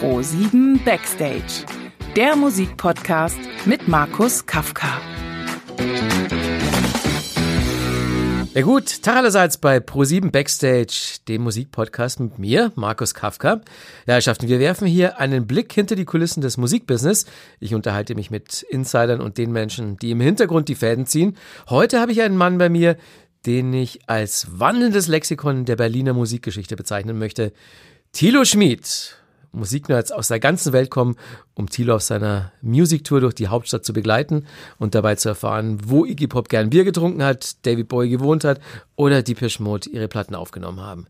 [0.00, 1.64] Pro7 Backstage,
[2.16, 5.00] der Musikpodcast mit Markus Kafka.
[8.52, 13.62] Ja gut, Tag allerseits bei Pro7 Backstage, dem Musikpodcast mit mir, Markus Kafka.
[14.06, 17.24] Ja, Herrschaften, wir werfen hier einen Blick hinter die Kulissen des Musikbusiness.
[17.58, 21.38] Ich unterhalte mich mit Insidern und den Menschen, die im Hintergrund die Fäden ziehen.
[21.70, 22.98] Heute habe ich einen Mann bei mir,
[23.46, 27.54] den ich als wandelndes Lexikon der Berliner Musikgeschichte bezeichnen möchte.
[28.12, 29.16] Thilo Schmid.
[29.56, 31.16] Musiknerds aus der ganzen Welt kommen,
[31.54, 34.46] um Thilo auf seiner Musiktour durch die Hauptstadt zu begleiten
[34.78, 38.60] und dabei zu erfahren, wo Iggy Pop gern Bier getrunken hat, David Bowie gewohnt hat
[38.94, 41.06] oder die Mode ihre Platten aufgenommen haben.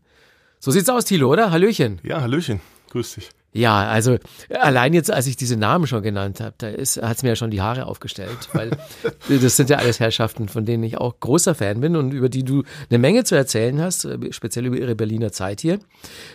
[0.59, 1.51] So sieht's aus, Thilo, oder?
[1.51, 1.99] Hallöchen.
[2.03, 2.61] Ja, Hallöchen.
[2.89, 3.29] Grüß dich.
[3.53, 4.17] Ja, also
[4.49, 7.49] allein jetzt, als ich diese Namen schon genannt habe, da hat es mir ja schon
[7.49, 8.71] die Haare aufgestellt, weil
[9.41, 12.43] das sind ja alles Herrschaften, von denen ich auch großer Fan bin und über die
[12.43, 15.79] du eine Menge zu erzählen hast, äh, speziell über ihre Berliner Zeit hier.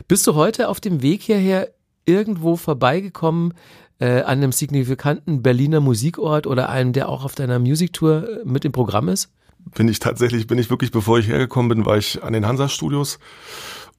[0.09, 1.69] Bist du heute auf dem Weg hierher
[2.05, 3.55] irgendwo vorbeigekommen
[3.99, 8.65] äh, an einem signifikanten Berliner Musikort oder einem, der auch auf deiner Musiktour äh, mit
[8.65, 9.31] im Programm ist?
[9.77, 13.21] Bin ich tatsächlich, bin ich wirklich, bevor ich hergekommen bin, war ich an den Hansa-Studios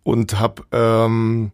[0.04, 1.52] und habe ähm,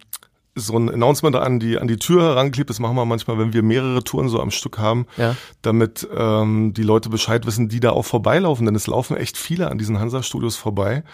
[0.56, 2.70] so ein Announcement an die an die Tür heranklebt.
[2.70, 5.36] Das machen wir manchmal, wenn wir mehrere Touren so am Stück haben, ja.
[5.62, 8.66] damit ähm, die Leute Bescheid wissen, die da auch vorbeilaufen.
[8.66, 11.04] Denn es laufen echt viele an diesen Hansa-Studios vorbei.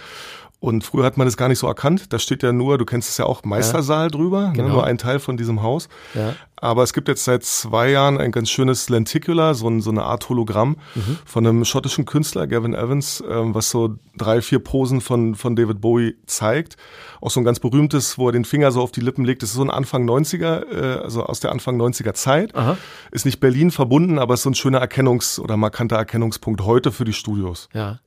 [0.59, 2.12] Und früher hat man das gar nicht so erkannt.
[2.12, 4.53] Da steht ja nur, du kennst es ja auch, Meistersaal ja, drüber, ne?
[4.55, 4.69] genau.
[4.69, 5.89] ne, nur ein Teil von diesem Haus.
[6.15, 6.35] Ja.
[6.59, 10.05] Aber es gibt jetzt seit zwei Jahren ein ganz schönes Lenticular, so, ein, so eine
[10.05, 11.19] Art Hologramm mhm.
[11.27, 15.83] von einem schottischen Künstler, Gavin Evans, ähm, was so drei, vier Posen von, von David
[15.83, 16.79] Bowie zeigt.
[17.21, 19.43] Auch so ein ganz berühmtes, wo er den Finger so auf die Lippen legt.
[19.43, 22.55] Das ist so ein Anfang 90er, äh, also aus der Anfang 90er Zeit.
[22.55, 22.79] Aha.
[23.11, 27.05] Ist nicht Berlin verbunden, aber ist so ein schöner Erkennungs- oder markanter Erkennungspunkt heute für
[27.05, 27.69] die Studios.
[27.75, 28.01] Ja.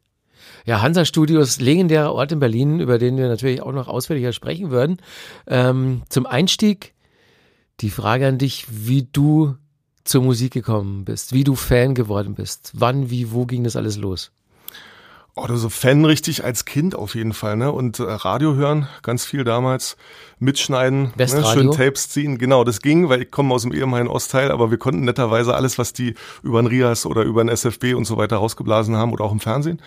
[0.65, 4.71] Ja, Hansa Studios, legendärer Ort in Berlin, über den wir natürlich auch noch ausführlicher sprechen
[4.71, 4.97] würden.
[5.47, 6.93] Ähm, zum Einstieg
[7.81, 9.55] die Frage an dich, wie du
[10.03, 12.71] zur Musik gekommen bist, wie du Fan geworden bist.
[12.73, 14.31] Wann, wie, wo ging das alles los?
[15.35, 17.71] Oder oh, so Fan richtig als Kind auf jeden Fall, ne?
[17.71, 19.95] Und äh, Radio hören, ganz viel damals,
[20.39, 21.27] mitschneiden, ne?
[21.53, 22.37] schön Tapes ziehen.
[22.37, 25.77] Genau, das ging, weil ich komme aus dem ehemaligen Ostteil, aber wir konnten netterweise alles,
[25.77, 29.23] was die über den Rias oder über den SFB und so weiter rausgeblasen haben oder
[29.23, 29.81] auch im Fernsehen,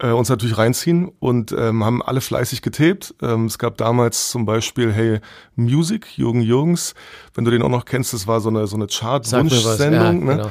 [0.00, 3.14] äh, uns natürlich reinziehen und ähm, haben alle fleißig getaped.
[3.22, 5.20] Ähm, es gab damals zum Beispiel Hey
[5.56, 6.94] Music, Jürgen Jürgens,
[7.34, 9.92] wenn du den auch noch kennst, das war so eine so eine Chart-Wunschsendung.
[9.92, 10.36] Ja, ne?
[10.36, 10.50] Genau.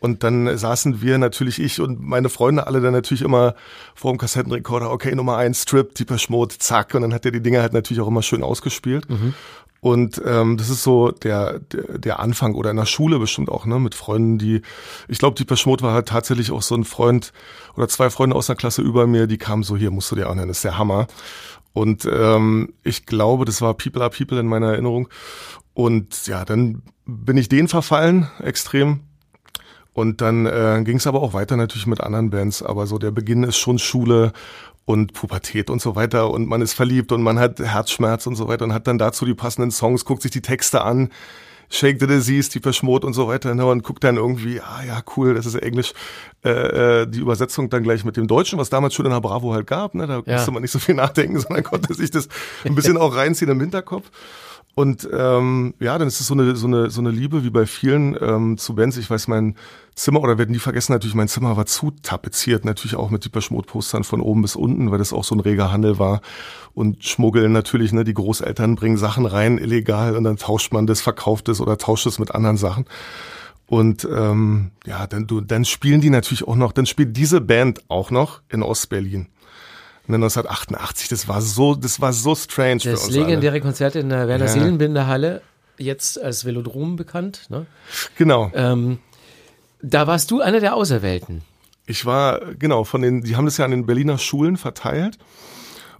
[0.00, 3.54] Und dann saßen wir natürlich, ich und meine Freunde alle dann natürlich immer
[3.94, 6.94] vor dem Kassettenrekorder, okay, Nummer eins, Strip, Deeper Schmod, zack.
[6.94, 9.08] Und dann hat er die Dinger halt natürlich auch immer schön ausgespielt.
[9.10, 9.34] Mhm.
[9.80, 13.64] Und ähm, das ist so der, der, der Anfang oder in der Schule bestimmt auch,
[13.64, 14.62] ne, mit Freunden, die,
[15.06, 17.32] ich glaube, die Schmott war halt tatsächlich auch so ein Freund
[17.76, 20.28] oder zwei Freunde aus der Klasse über mir, die kamen so, hier musst du dir
[20.28, 21.06] anhören, das ist der Hammer.
[21.72, 25.08] Und ähm, ich glaube, das war People are People in meiner Erinnerung.
[25.74, 29.00] Und ja, dann bin ich denen verfallen, extrem.
[29.92, 32.62] Und dann äh, ging es aber auch weiter natürlich mit anderen Bands.
[32.62, 34.32] Aber so der Beginn ist schon Schule
[34.88, 38.48] und Pubertät und so weiter und man ist verliebt und man hat Herzschmerz und so
[38.48, 41.10] weiter und hat dann dazu die passenden Songs, guckt sich die Texte an,
[41.68, 45.02] Shake the Disease, die Verschmot und so weiter ne, und guckt dann irgendwie, ah ja,
[45.16, 45.92] cool, das ist Englisch,
[46.42, 49.52] äh, äh, die Übersetzung dann gleich mit dem Deutschen, was damals schon in der Bravo
[49.52, 50.36] halt gab, ne, da ja.
[50.36, 52.28] musste man nicht so viel nachdenken, sondern konnte sich das
[52.64, 54.10] ein bisschen auch reinziehen im Hinterkopf.
[54.74, 57.66] Und ähm, ja, dann ist es so eine, so eine, so eine Liebe wie bei
[57.66, 58.96] vielen ähm, zu Bands.
[58.96, 59.56] Ich weiß, mein
[59.96, 64.04] Zimmer, oder werden nie vergessen, natürlich, mein Zimmer war zu tapeziert, natürlich auch mit Dieper-Schmott-Postern
[64.04, 66.20] von oben bis unten, weil das auch so ein reger Handel war.
[66.74, 71.00] Und Schmuggeln natürlich, ne, die Großeltern bringen Sachen rein, illegal, und dann tauscht man das,
[71.00, 72.84] verkauft es oder tauscht es mit anderen Sachen.
[73.66, 77.82] Und ähm, ja, dann, du, dann spielen die natürlich auch noch, dann spielt diese Band
[77.88, 79.26] auch noch in Ostberlin.
[80.16, 81.08] 1988.
[81.08, 82.80] Das war so, das war so strange.
[82.84, 83.60] Das für uns legendäre alle.
[83.60, 84.50] Konzert in der Werner ja.
[84.50, 85.40] Seelenbinder
[85.78, 87.46] jetzt als Velodrom bekannt.
[87.50, 87.66] Ne?
[88.16, 88.50] Genau.
[88.54, 88.98] Ähm,
[89.80, 91.42] da warst du einer der Auserwählten.
[91.86, 95.18] Ich war, genau, von den, die haben das ja an den Berliner Schulen verteilt.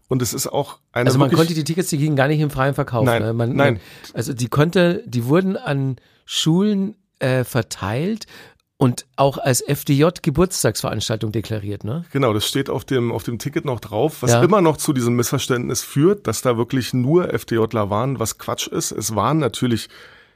[0.08, 1.06] Und es ist auch eine.
[1.06, 3.04] Also man konnte die Tickets, die gingen gar nicht im freien Verkauf.
[3.04, 3.32] Nein, ne?
[3.34, 3.80] man, nein.
[4.14, 8.26] Also die konnte, die wurden an Schulen äh, verteilt
[8.78, 12.04] und auch als FDJ-Geburtstagsveranstaltung deklariert, ne?
[12.12, 14.42] Genau, das steht auf dem, auf dem Ticket noch drauf, was ja.
[14.42, 18.92] immer noch zu diesem Missverständnis führt, dass da wirklich nur FDJler waren, was Quatsch ist.
[18.92, 19.88] Es waren natürlich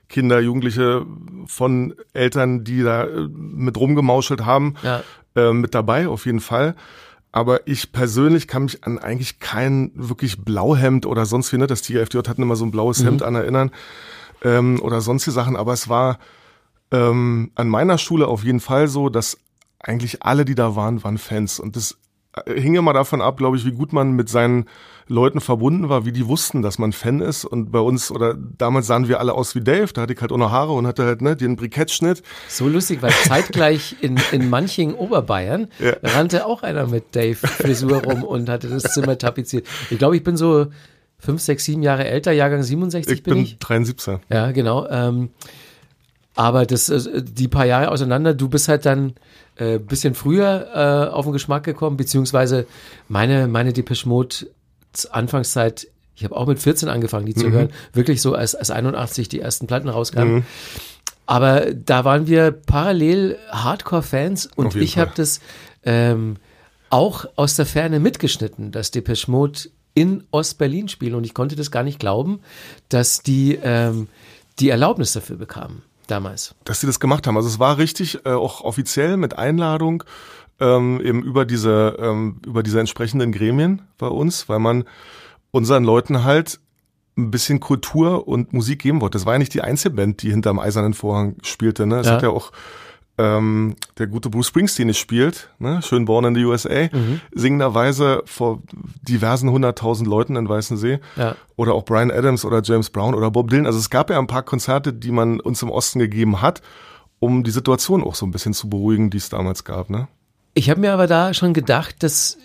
[0.09, 1.07] Kinder, Jugendliche
[1.47, 5.05] von Eltern, die da äh, mit rumgemauschelt haben, ja.
[5.37, 6.75] äh, mit dabei, auf jeden Fall.
[7.31, 11.69] Aber ich persönlich kann mich an eigentlich kein wirklich Blauhemd oder sonst wie, ne?
[11.69, 13.05] Das Tiger FDJ hatten immer so ein blaues mhm.
[13.05, 13.71] Hemd an erinnern
[14.43, 16.19] ähm, oder sonstige Sachen, aber es war
[16.93, 19.39] ähm, an meiner Schule auf jeden Fall so, dass
[19.79, 21.59] eigentlich alle, die da waren, waren Fans.
[21.59, 21.99] Und das
[22.47, 24.67] äh, hing immer davon ab, glaube ich, wie gut man mit seinen
[25.09, 27.45] Leuten verbunden war, wie die wussten, dass man Fan ist.
[27.45, 30.33] Und bei uns, oder damals sahen wir alle aus wie Dave, da hatte ich halt
[30.33, 32.23] auch noch Haare und hatte halt ne, den Brikettschnitt.
[32.49, 35.95] So lustig, weil zeitgleich in, in manchen Oberbayern ja.
[36.03, 39.67] rannte auch einer mit Dave-Frisur rum und hatte das Zimmer tapeziert.
[39.91, 40.69] Ich glaube, ich bin so
[41.19, 43.59] fünf, sechs, sieben Jahre älter, Jahrgang 67 ich bin, bin ich.
[43.59, 44.19] 73.
[44.29, 44.89] Ja, genau.
[44.89, 45.31] Ähm,
[46.35, 49.15] aber das, äh, die paar Jahre auseinander, du bist halt dann
[49.57, 52.67] äh, bisschen früher äh, auf den Geschmack gekommen, beziehungsweise
[53.09, 54.47] meine, meine Depeche Mode
[55.11, 57.53] Anfangszeit, ich habe auch mit 14 angefangen, die zu mhm.
[57.53, 60.35] hören, wirklich so als, als 81 die ersten Platten rauskamen.
[60.35, 60.45] Mhm.
[61.27, 65.41] Aber da waren wir parallel Hardcore-Fans und ich habe das
[65.85, 66.37] ähm,
[66.91, 69.61] auch aus der Ferne mitgeschnitten, dass Depeche Mode
[69.95, 72.41] in Ostberlin spielen und ich konnte das gar nicht glauben,
[72.89, 74.09] dass die ähm,
[74.59, 76.55] die Erlaubnis dafür bekamen damals.
[76.65, 77.37] Dass sie das gemacht haben.
[77.37, 80.05] Also es war richtig, äh, auch offiziell mit Einladung
[80.61, 84.85] ähm, eben über diese, ähm, über diese entsprechenden Gremien bei uns, weil man
[85.51, 86.61] unseren Leuten halt
[87.17, 89.19] ein bisschen Kultur und Musik geben wollte.
[89.19, 91.87] Das war ja nicht die einzige Band, die hinterm Eisernen Vorhang spielte.
[91.87, 92.01] Ne?
[92.01, 92.15] Es ja.
[92.15, 92.53] hat ja auch
[93.19, 95.83] ähm, der gute Bruce Springsteen es spielt, ne?
[95.83, 97.21] schön born in the USA, mhm.
[97.33, 98.63] singenderweise vor
[99.03, 100.99] diversen hunderttausend Leuten in Weißensee.
[101.17, 101.37] Ja.
[101.57, 103.67] Oder auch Brian Adams oder James Brown oder Bob Dylan.
[103.67, 106.63] Also es gab ja ein paar Konzerte, die man uns im Osten gegeben hat,
[107.19, 109.91] um die Situation auch so ein bisschen zu beruhigen, die es damals gab.
[109.91, 110.09] Ne?
[110.55, 112.39] Ich habe mir aber da schon gedacht, dass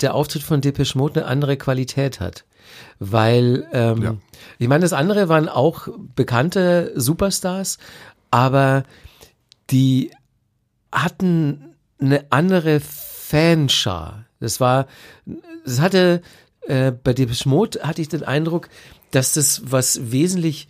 [0.00, 2.44] der Auftritt von Depeche Mode eine andere Qualität hat.
[2.98, 4.14] Weil, ähm, ja.
[4.58, 7.78] ich meine, das andere waren auch bekannte Superstars,
[8.30, 8.84] aber
[9.70, 10.10] die
[10.92, 14.26] hatten eine andere Fanschar.
[14.40, 14.86] Das war,
[15.64, 16.22] das hatte,
[16.62, 18.68] äh, bei Depeche Mode hatte ich den Eindruck,
[19.10, 20.68] dass das was wesentlich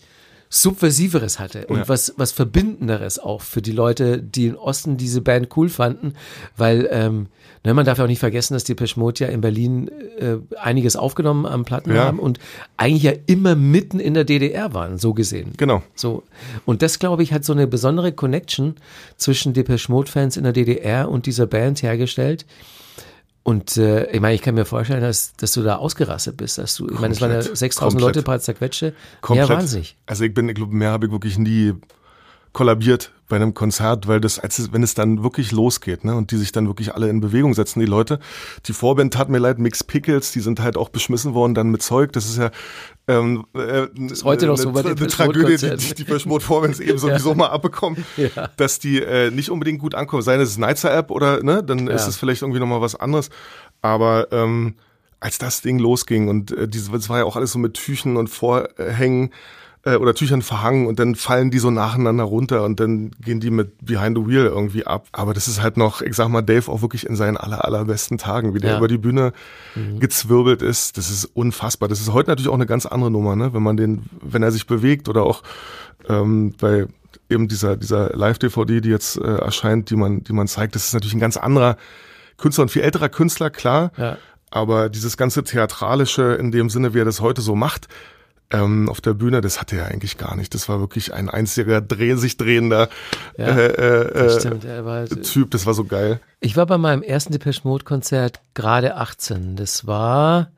[0.62, 1.88] Subversiveres hatte und ja.
[1.88, 6.14] was, was Verbindenderes auch für die Leute, die im Osten diese Band cool fanden,
[6.56, 7.26] weil ähm,
[7.64, 10.96] ne, man darf ja auch nicht vergessen, dass die Peschmod ja in Berlin äh, einiges
[10.96, 12.04] aufgenommen am Platten ja.
[12.04, 12.38] haben und
[12.76, 15.52] eigentlich ja immer mitten in der DDR waren, so gesehen.
[15.56, 15.82] Genau.
[15.94, 16.22] So.
[16.64, 18.76] Und das, glaube ich, hat so eine besondere Connection
[19.16, 22.46] zwischen Depeche Mode-Fans in der DDR und dieser Band hergestellt.
[23.46, 26.58] Und äh, ich meine, ich kann mir vorstellen, dass, dass du da ausgerastet bist.
[26.58, 28.92] Dass du, ich meine, es waren ja 6000 Leute, paar zerquetsche.
[29.20, 29.48] Komplett.
[29.48, 29.96] Ja, wahnsinnig.
[30.04, 31.74] Also ich bin, ich glaube, mehr habe ich wirklich nie
[32.56, 36.30] kollabiert bei einem Konzert, weil das, als es, wenn es dann wirklich losgeht, ne, und
[36.30, 38.18] die sich dann wirklich alle in Bewegung setzen, die Leute.
[38.64, 41.82] Die Vorband tat mir leid, Mix Pickles, die sind halt auch beschmissen worden dann mit
[41.82, 42.14] Zeug.
[42.14, 42.50] Das ist ja
[43.08, 47.30] ähm, äh, ist heute noch so bei eine Tragödie, die, die, Verschmort Vorbands eben sowieso
[47.30, 47.34] ja.
[47.34, 48.48] mal abbekommen, ja.
[48.56, 50.22] dass die äh, nicht unbedingt gut ankommen.
[50.22, 51.92] Sei es Nighter App oder ne, dann ja.
[51.92, 53.28] ist es vielleicht irgendwie nochmal was anderes.
[53.82, 54.76] Aber ähm,
[55.20, 58.16] als das Ding losging und äh, diese, das war ja auch alles so mit Tüchen
[58.16, 59.30] und Vorhängen, äh,
[59.94, 63.86] oder Tüchern verhangen und dann fallen die so nacheinander runter und dann gehen die mit
[63.86, 65.06] Behind the Wheel irgendwie ab.
[65.12, 68.18] Aber das ist halt noch, ich sag mal, Dave auch wirklich in seinen aller, allerbesten
[68.18, 68.78] Tagen, wie der ja.
[68.78, 69.32] über die Bühne
[69.76, 70.00] mhm.
[70.00, 70.98] gezwirbelt ist.
[70.98, 71.88] Das ist unfassbar.
[71.88, 73.54] Das ist heute natürlich auch eine ganz andere Nummer, ne?
[73.54, 75.42] wenn man den, wenn er sich bewegt oder auch
[76.08, 76.86] ähm, bei
[77.30, 80.94] eben dieser, dieser Live-DVD, die jetzt äh, erscheint, die man, die man zeigt, das ist
[80.94, 81.76] natürlich ein ganz anderer
[82.38, 83.92] Künstler und viel älterer Künstler, klar.
[83.96, 84.18] Ja.
[84.50, 87.88] Aber dieses ganze Theatralische in dem Sinne, wie er das heute so macht,
[88.50, 90.54] ähm, auf der Bühne, das hatte er eigentlich gar nicht.
[90.54, 92.88] Das war wirklich ein einziger dreh, sich drehender
[93.36, 95.50] ja, äh, äh, das stimmt, halt, Typ.
[95.50, 96.20] Das war so geil.
[96.40, 99.56] Ich war bei meinem ersten Depeche Mode Konzert gerade 18.
[99.56, 100.50] Das war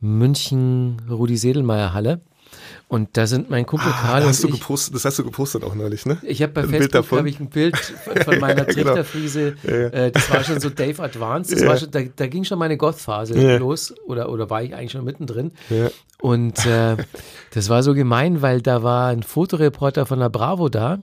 [0.00, 2.20] München Rudi Sedelmeier Halle.
[2.88, 5.74] Und da sind mein Kumpel ah, Karl und ich, gepostet, Das hast du gepostet auch
[5.74, 6.18] neulich, ne?
[6.22, 7.76] Ich habe bei ein Facebook habe ich ein Bild
[8.24, 8.94] von meiner genau.
[8.94, 9.56] Trichterfriese.
[9.64, 9.88] ja, ja.
[9.88, 11.52] Äh, das war schon so Dave Advanced.
[11.52, 11.68] Das ja.
[11.68, 15.04] war schon, da, da ging schon meine Goth-Phase los oder oder war ich eigentlich schon
[15.04, 15.50] mittendrin.
[16.20, 16.96] Und äh,
[17.52, 21.00] das war so gemein, weil da war ein Fotoreporter von der Bravo da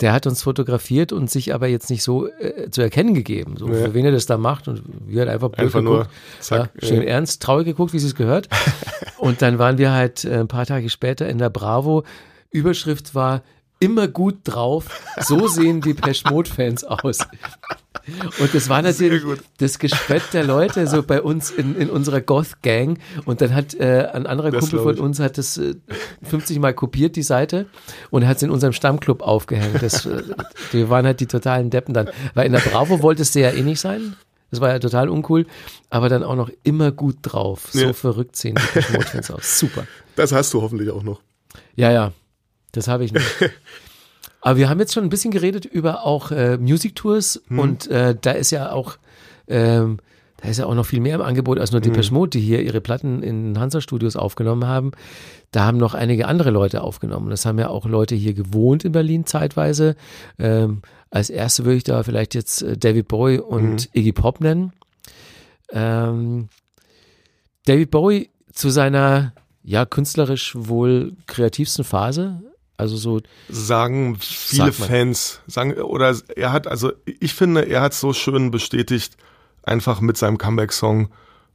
[0.00, 3.68] der hat uns fotografiert und sich aber jetzt nicht so äh, zu erkennen gegeben, so
[3.68, 3.74] ja.
[3.74, 5.96] für wen er das da macht und wir halt einfach blöd einfach geguckt.
[5.96, 6.08] Nur,
[6.40, 7.08] zack, ja, schön ja.
[7.08, 8.48] ernst, traurig geguckt, wie sie es gehört.
[9.18, 12.04] und dann waren wir halt äh, ein paar Tage später in der Bravo.
[12.50, 13.42] Überschrift war
[13.78, 15.00] immer gut drauf.
[15.20, 17.18] So sehen die Peschmod-Fans aus.
[18.38, 19.22] Und das war natürlich
[19.58, 22.98] das Gespött der Leute so bei uns in, in unserer Goth-Gang.
[23.24, 25.74] Und dann hat äh, ein anderer das Kumpel von uns hat das äh,
[26.22, 27.66] 50 Mal kopiert, die Seite,
[28.10, 29.82] und hat es in unserem Stammclub aufgehängt.
[29.82, 30.22] Das, äh,
[30.72, 32.10] wir waren halt die totalen Deppen dann.
[32.34, 34.16] Weil in der Bravo wolltest du ja eh nicht sein.
[34.50, 35.46] Das war ja total uncool,
[35.90, 37.70] aber dann auch noch immer gut drauf.
[37.72, 37.92] So ja.
[37.92, 39.58] verrückt sehen die Peschmod-Fans aus.
[39.58, 39.86] Super.
[40.14, 41.22] Das hast du hoffentlich auch noch.
[41.74, 42.12] Ja, ja.
[42.70, 43.26] Das habe ich nicht.
[44.44, 47.58] Aber wir haben jetzt schon ein bisschen geredet über auch äh, Music Tours hm.
[47.58, 48.98] und äh, da ist ja auch
[49.48, 49.98] ähm,
[50.36, 52.04] da ist ja auch noch viel mehr im Angebot als nur die mhm.
[52.10, 54.92] Mode, die hier ihre Platten in Hansa-Studios aufgenommen haben.
[55.52, 57.30] Da haben noch einige andere Leute aufgenommen.
[57.30, 59.96] Das haben ja auch Leute hier gewohnt in Berlin zeitweise.
[60.38, 63.98] Ähm, als erste würde ich da vielleicht jetzt äh, David Bowie und mhm.
[63.98, 64.74] Iggy Pop nennen.
[65.72, 66.50] Ähm,
[67.64, 69.32] David Bowie zu seiner
[69.62, 72.42] ja künstlerisch wohl kreativsten Phase.
[72.76, 78.12] Also so sagen viele Fans, sagen oder er hat also ich finde, er hat so
[78.12, 79.16] schön bestätigt
[79.62, 81.08] einfach mit seinem Comeback-Song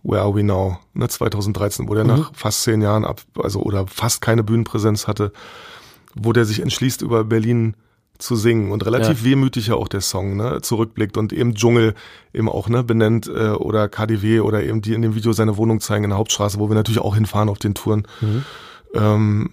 [0.04, 2.10] Where Are We Now, ne, 2013, wo der mhm.
[2.10, 5.34] nach fast zehn Jahren ab, also oder fast keine Bühnenpräsenz hatte,
[6.16, 7.76] wo der sich entschließt, über Berlin
[8.18, 9.32] zu singen und relativ ja.
[9.32, 11.96] wehmütig ja auch der Song ne, zurückblickt und eben Dschungel
[12.34, 15.80] eben auch ne, benennt äh, oder KDW oder eben die in dem Video seine Wohnung
[15.80, 18.08] zeigen in der Hauptstraße, wo wir natürlich auch hinfahren auf den Touren.
[18.20, 18.46] Mhm.
[18.94, 19.50] Ähm,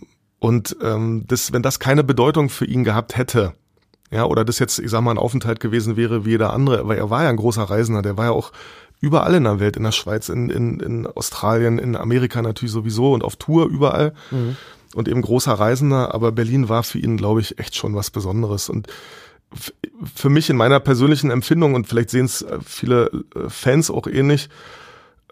[0.47, 3.55] und ähm, das, wenn das keine Bedeutung für ihn gehabt hätte,
[4.13, 6.99] ja, oder das jetzt, ich sag mal, ein Aufenthalt gewesen wäre wie jeder andere, weil
[6.99, 8.53] er war ja ein großer Reisender, der war ja auch
[9.01, 13.13] überall in der Welt, in der Schweiz, in, in, in Australien, in Amerika natürlich sowieso
[13.13, 14.15] und auf Tour überall.
[14.31, 14.57] Mhm.
[14.95, 18.69] Und eben großer Reisender, aber Berlin war für ihn, glaube ich, echt schon was Besonderes.
[18.69, 18.87] Und
[20.15, 24.07] für mich in meiner persönlichen Empfindung, und vielleicht sehen es äh, viele äh, Fans auch
[24.07, 24.49] ähnlich,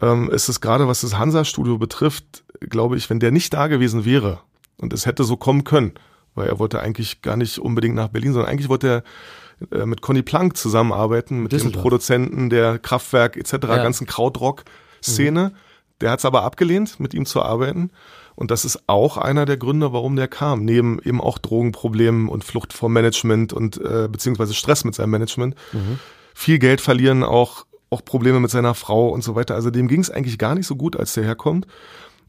[0.02, 4.04] ähm, ist es gerade, was das Hansa-Studio betrifft, glaube ich, wenn der nicht da gewesen
[4.04, 4.40] wäre
[4.78, 5.93] und es hätte so kommen können,
[6.35, 10.00] weil er wollte eigentlich gar nicht unbedingt nach Berlin, sondern eigentlich wollte er äh, mit
[10.00, 13.76] Conny Plank zusammenarbeiten, mit dem Produzenten der Kraftwerk etc., ja.
[13.76, 15.52] ganzen Krautrock-Szene.
[15.52, 15.59] Mhm.
[16.00, 17.90] Der hat es aber abgelehnt, mit ihm zu arbeiten.
[18.35, 20.64] Und das ist auch einer der Gründe, warum der kam.
[20.64, 25.54] Neben eben auch Drogenproblemen und Flucht vom Management und äh, beziehungsweise Stress mit seinem Management.
[25.73, 26.00] Mhm.
[26.35, 29.54] Viel Geld verlieren, auch, auch Probleme mit seiner Frau und so weiter.
[29.54, 31.69] Also dem ging es eigentlich gar nicht so gut, als der herkommt.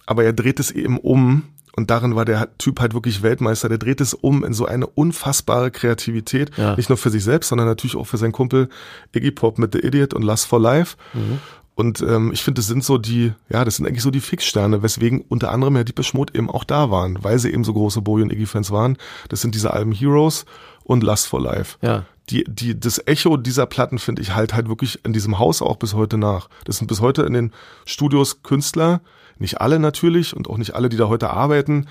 [0.05, 1.43] Aber er dreht es eben um
[1.75, 3.67] und darin war der Typ halt wirklich Weltmeister.
[3.67, 6.51] Der dreht es um in so eine unfassbare Kreativität.
[6.57, 6.75] Ja.
[6.75, 8.69] Nicht nur für sich selbst, sondern natürlich auch für seinen Kumpel
[9.13, 10.95] Iggy Pop mit The Idiot und Lust for Life.
[11.13, 11.39] Mhm.
[11.75, 14.81] Und ähm, ich finde, das sind so die, ja, das sind eigentlich so die Fixsterne,
[14.81, 18.01] weswegen unter anderem ja die Beschmut eben auch da waren, weil sie eben so große
[18.01, 18.97] Bowie und Iggy-Fans waren.
[19.27, 20.45] Das sind diese Alben Heroes
[20.85, 21.77] und Lust for Life.
[21.81, 22.05] Ja.
[22.29, 25.75] Die, die, das Echo dieser Platten, finde ich, halt halt wirklich in diesem Haus auch
[25.75, 26.47] bis heute nach.
[26.63, 27.51] Das sind bis heute in den
[27.85, 29.01] Studios Künstler,
[29.39, 31.87] nicht alle natürlich und auch nicht alle, die da heute arbeiten,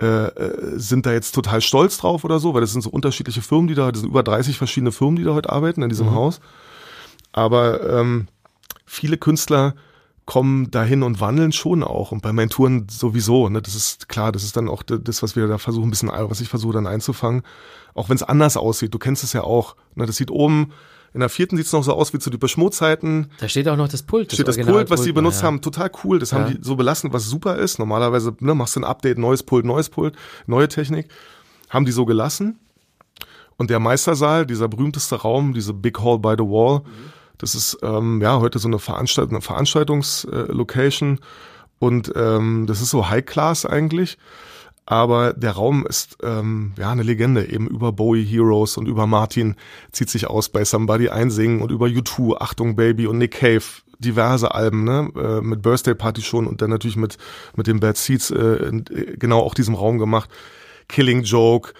[0.00, 3.42] äh, äh, sind da jetzt total stolz drauf oder so, weil das sind so unterschiedliche
[3.42, 6.08] Firmen, die da, das sind über 30 verschiedene Firmen, die da heute arbeiten in diesem
[6.08, 6.14] mhm.
[6.14, 6.40] Haus.
[7.32, 8.28] Aber ähm,
[8.86, 9.74] viele Künstler
[10.24, 13.48] kommen dahin und wandeln schon auch und bei meinen Touren sowieso.
[13.48, 16.10] Ne, das ist klar, das ist dann auch das, was wir da versuchen, ein bisschen,
[16.10, 17.42] was ich versuche dann einzufangen.
[17.94, 19.74] Auch wenn es anders aussieht, du kennst es ja auch.
[19.94, 20.72] Ne, das sieht oben
[21.14, 23.30] in der vierten sieht es noch so aus wie zu die Schmutzeiten.
[23.40, 24.28] Da steht auch noch das Pult.
[24.28, 25.46] Das steht das Pult, was sie benutzt ja.
[25.46, 26.18] haben, total cool.
[26.18, 26.38] Das ja.
[26.38, 27.78] haben die so belassen, was super ist.
[27.78, 30.14] Normalerweise ne, machst du ein Update, neues Pult, neues Pult,
[30.46, 31.08] neue Technik.
[31.70, 32.58] Haben die so gelassen.
[33.56, 37.12] Und der Meistersaal, dieser berühmteste Raum, diese Big Hall by the Wall, mhm.
[37.38, 41.20] das ist ähm, ja heute so eine, Veranstalt eine Veranstaltungslocation.
[41.80, 44.18] Und ähm, das ist so High Class eigentlich
[44.90, 49.54] aber der Raum ist ähm, ja eine Legende, eben über Bowie Heroes und über Martin
[49.92, 53.64] zieht sich aus bei Somebody einsingen und über U2, Achtung Baby und Nick Cave,
[53.98, 57.18] diverse Alben, ne, äh, mit Birthday Party schon und dann natürlich mit
[57.54, 58.86] mit den Bad Seeds äh, in,
[59.18, 60.30] genau auch diesem Raum gemacht,
[60.88, 61.74] Killing Joke,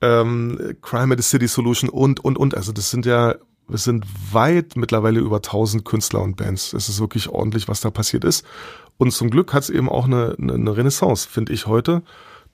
[0.00, 3.34] ähm, Crime at the City Solution und und und, also das sind ja
[3.68, 6.72] es sind weit mittlerweile über 1000 Künstler und Bands.
[6.72, 8.46] Es ist wirklich ordentlich, was da passiert ist.
[8.96, 12.02] Und zum Glück hat es eben auch eine, eine Renaissance, finde ich heute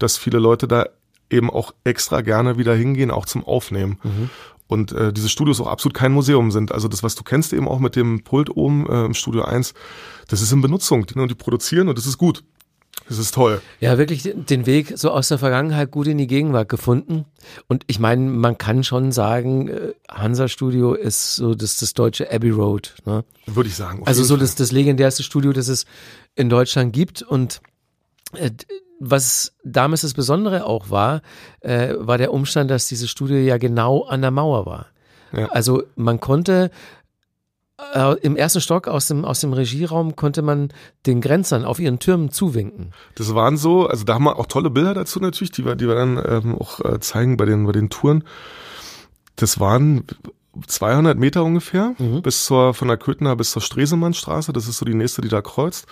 [0.02, 0.86] dass viele Leute da
[1.30, 3.98] eben auch extra gerne wieder hingehen, auch zum Aufnehmen.
[4.02, 4.30] Mhm.
[4.66, 6.70] Und äh, diese Studios auch absolut kein Museum sind.
[6.72, 9.74] Also das, was du kennst eben auch mit dem Pult oben äh, im Studio 1,
[10.28, 11.06] das ist in Benutzung.
[11.06, 12.44] Die, die produzieren und das ist gut.
[13.08, 13.60] Das ist toll.
[13.80, 17.24] Ja, wirklich den Weg so aus der Vergangenheit gut in die Gegenwart gefunden.
[17.66, 22.30] Und ich meine, man kann schon sagen, äh, Hansa Studio ist so das, das deutsche
[22.30, 22.94] Abbey Road.
[23.06, 23.24] Ne?
[23.46, 24.02] Würde ich sagen.
[24.06, 25.86] Also so das, das legendärste Studio, das es
[26.36, 27.22] in Deutschland gibt.
[27.22, 27.60] Und
[28.34, 28.50] äh,
[29.00, 31.22] was damals das Besondere auch war,
[31.60, 34.86] äh, war der Umstand, dass dieses Studio ja genau an der Mauer war.
[35.32, 35.46] Ja.
[35.46, 36.70] Also man konnte
[37.94, 40.68] äh, im ersten Stock aus dem, aus dem Regieraum konnte man
[41.06, 42.92] den Grenzern auf ihren Türmen zuwinken.
[43.14, 45.88] Das waren so, also da haben wir auch tolle Bilder dazu natürlich, die wir, die
[45.88, 48.24] wir dann ähm, auch äh, zeigen bei den, bei den Touren.
[49.36, 50.04] Das waren
[50.66, 52.20] 200 Meter ungefähr mhm.
[52.20, 54.52] bis zur, von der Köthner bis zur Stresemannstraße.
[54.52, 55.86] Das ist so die nächste, die da kreuzt.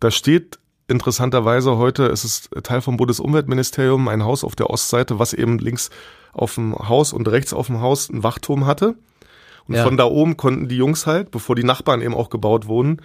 [0.00, 0.58] Da steht
[0.88, 5.90] Interessanterweise heute ist es Teil vom Bundesumweltministerium, ein Haus auf der Ostseite, was eben links
[6.32, 8.96] auf dem Haus und rechts auf dem Haus einen Wachturm hatte.
[9.68, 9.84] Und ja.
[9.84, 13.00] von da oben konnten die Jungs halt, bevor die Nachbarn eben auch gebaut wurden,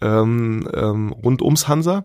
[0.00, 2.04] ähm, ähm, rund ums Hansa,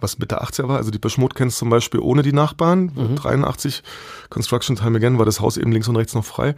[0.00, 0.76] was Mitte 80er war.
[0.76, 2.92] Also die Beschmut kennst zum Beispiel ohne die Nachbarn.
[2.94, 3.16] Mhm.
[3.16, 3.82] 83,
[4.30, 6.54] Construction Time Again, war das Haus eben links und rechts noch frei.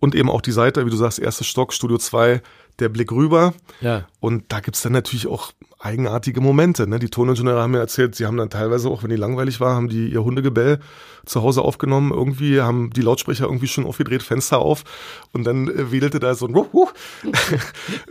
[0.00, 2.42] Und eben auch die Seite, wie du sagst, erster Stock, Studio 2,
[2.78, 3.54] der Blick rüber.
[3.80, 4.06] Ja.
[4.20, 5.52] Und da gibt's dann natürlich auch
[5.84, 6.86] eigenartige Momente.
[6.86, 6.98] Ne?
[6.98, 9.88] Die Toningenieure haben mir erzählt, sie haben dann teilweise, auch wenn die langweilig war, haben
[9.88, 10.78] die ihr Hundegebell
[11.26, 12.10] zu Hause aufgenommen.
[12.10, 14.84] Irgendwie haben die Lautsprecher irgendwie schon aufgedreht, Fenster auf
[15.32, 16.88] und dann äh, wedelte da so ein Wuh, Wuh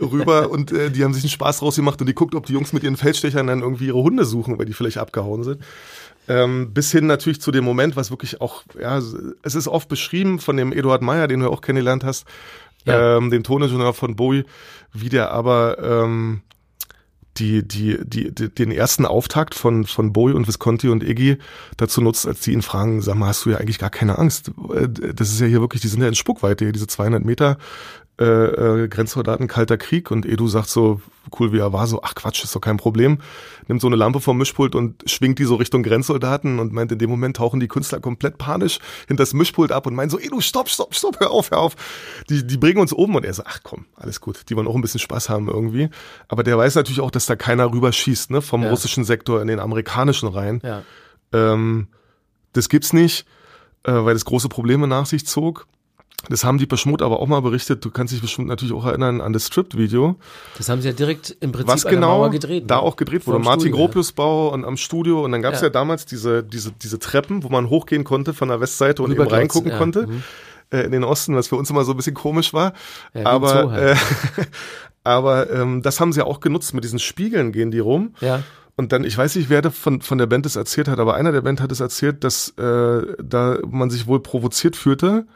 [0.00, 2.52] rüber und äh, die haben sich einen Spaß draus gemacht und die guckt, ob die
[2.52, 5.60] Jungs mit ihren Feldstechern dann irgendwie ihre Hunde suchen, weil die vielleicht abgehauen sind.
[6.26, 10.38] Ähm, bis hin natürlich zu dem Moment, was wirklich auch, ja, es ist oft beschrieben
[10.38, 12.24] von dem Eduard Meyer, den du auch kennengelernt hast,
[12.84, 13.16] ja.
[13.16, 14.44] ähm, dem Toningenieur von Bowie,
[14.92, 16.42] wie der aber ähm,
[17.36, 21.38] die, die, die, die, den ersten Auftakt von, von Bowie und Visconti und Iggy
[21.76, 24.52] dazu nutzt, als die ihn fragen, sag mal, hast du ja eigentlich gar keine Angst?
[24.72, 27.58] Äh, das ist ja hier wirklich, die sind ja in Spuckweite, diese 200 Meter
[28.20, 31.00] äh, äh, Grenzsoldaten, kalter Krieg und Edu sagt so,
[31.38, 33.18] cool wie er war, so, ach Quatsch, ist doch kein Problem,
[33.66, 36.98] nimmt so eine Lampe vom Mischpult und schwingt die so Richtung Grenzsoldaten und meint, in
[36.98, 38.78] dem Moment tauchen die Künstler komplett panisch
[39.08, 41.74] hinter das Mischpult ab und meinen so, Edu, stopp, stopp, stopp, hör auf, hör auf.
[42.30, 44.76] Die, die bringen uns oben und er so, ach komm, alles gut, die wollen auch
[44.76, 45.88] ein bisschen Spaß haben irgendwie.
[46.28, 48.70] Aber der weiß natürlich auch, dass da keiner rüberschießt, ne, vom ja.
[48.70, 50.60] russischen Sektor in den amerikanischen rein.
[50.62, 50.82] Ja.
[51.32, 51.88] Ähm,
[52.52, 53.26] das gibt's nicht,
[53.82, 55.66] äh, weil das große Probleme nach sich zog.
[56.28, 57.84] Das haben die Beschmut aber auch mal berichtet.
[57.84, 60.16] Du kannst dich bestimmt natürlich auch erinnern an das Stripped-Video.
[60.56, 62.82] Das haben sie ja direkt im Prinzip Was genau gedreht, da ne?
[62.82, 63.40] auch gedreht wurde.
[63.40, 65.24] Martin Gropius Bau und am Studio.
[65.24, 65.66] Und dann gab es ja.
[65.66, 65.70] ja.
[65.70, 69.70] damals diese, diese, diese Treppen, wo man hochgehen konnte von der Westseite und eben reingucken
[69.70, 69.78] ja.
[69.78, 70.06] konnte.
[70.06, 70.22] Mhm.
[70.70, 72.72] Äh, in den Osten, was für uns immer so ein bisschen komisch war.
[73.12, 73.98] Ja, aber halt.
[74.38, 74.44] äh,
[75.04, 76.72] aber ähm, das haben sie ja auch genutzt.
[76.72, 78.14] Mit diesen Spiegeln gehen die rum.
[78.20, 78.42] Ja.
[78.76, 81.32] Und dann, ich weiß nicht, wer von, von der Band das erzählt hat, aber einer
[81.32, 85.26] der Band hat es erzählt, dass äh, da man sich wohl provoziert fühlte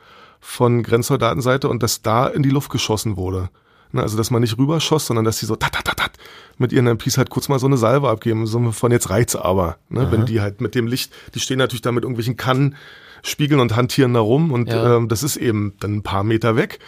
[0.41, 3.51] von Grenzsoldatenseite und dass da in die Luft geschossen wurde.
[3.91, 6.13] Ne, also, dass man nicht rüberschoss, sondern dass sie so tat, tat, tat, tat,
[6.59, 9.79] mit ihren MPs halt kurz mal so eine Salve abgeben, so von jetzt reicht's aber.
[9.89, 12.77] Ne, wenn die halt mit dem Licht, die stehen natürlich da mit irgendwelchen Kannen,
[13.23, 14.97] spiegeln und hantieren da rum und ja.
[14.97, 16.79] ähm, das ist eben dann ein paar Meter weg,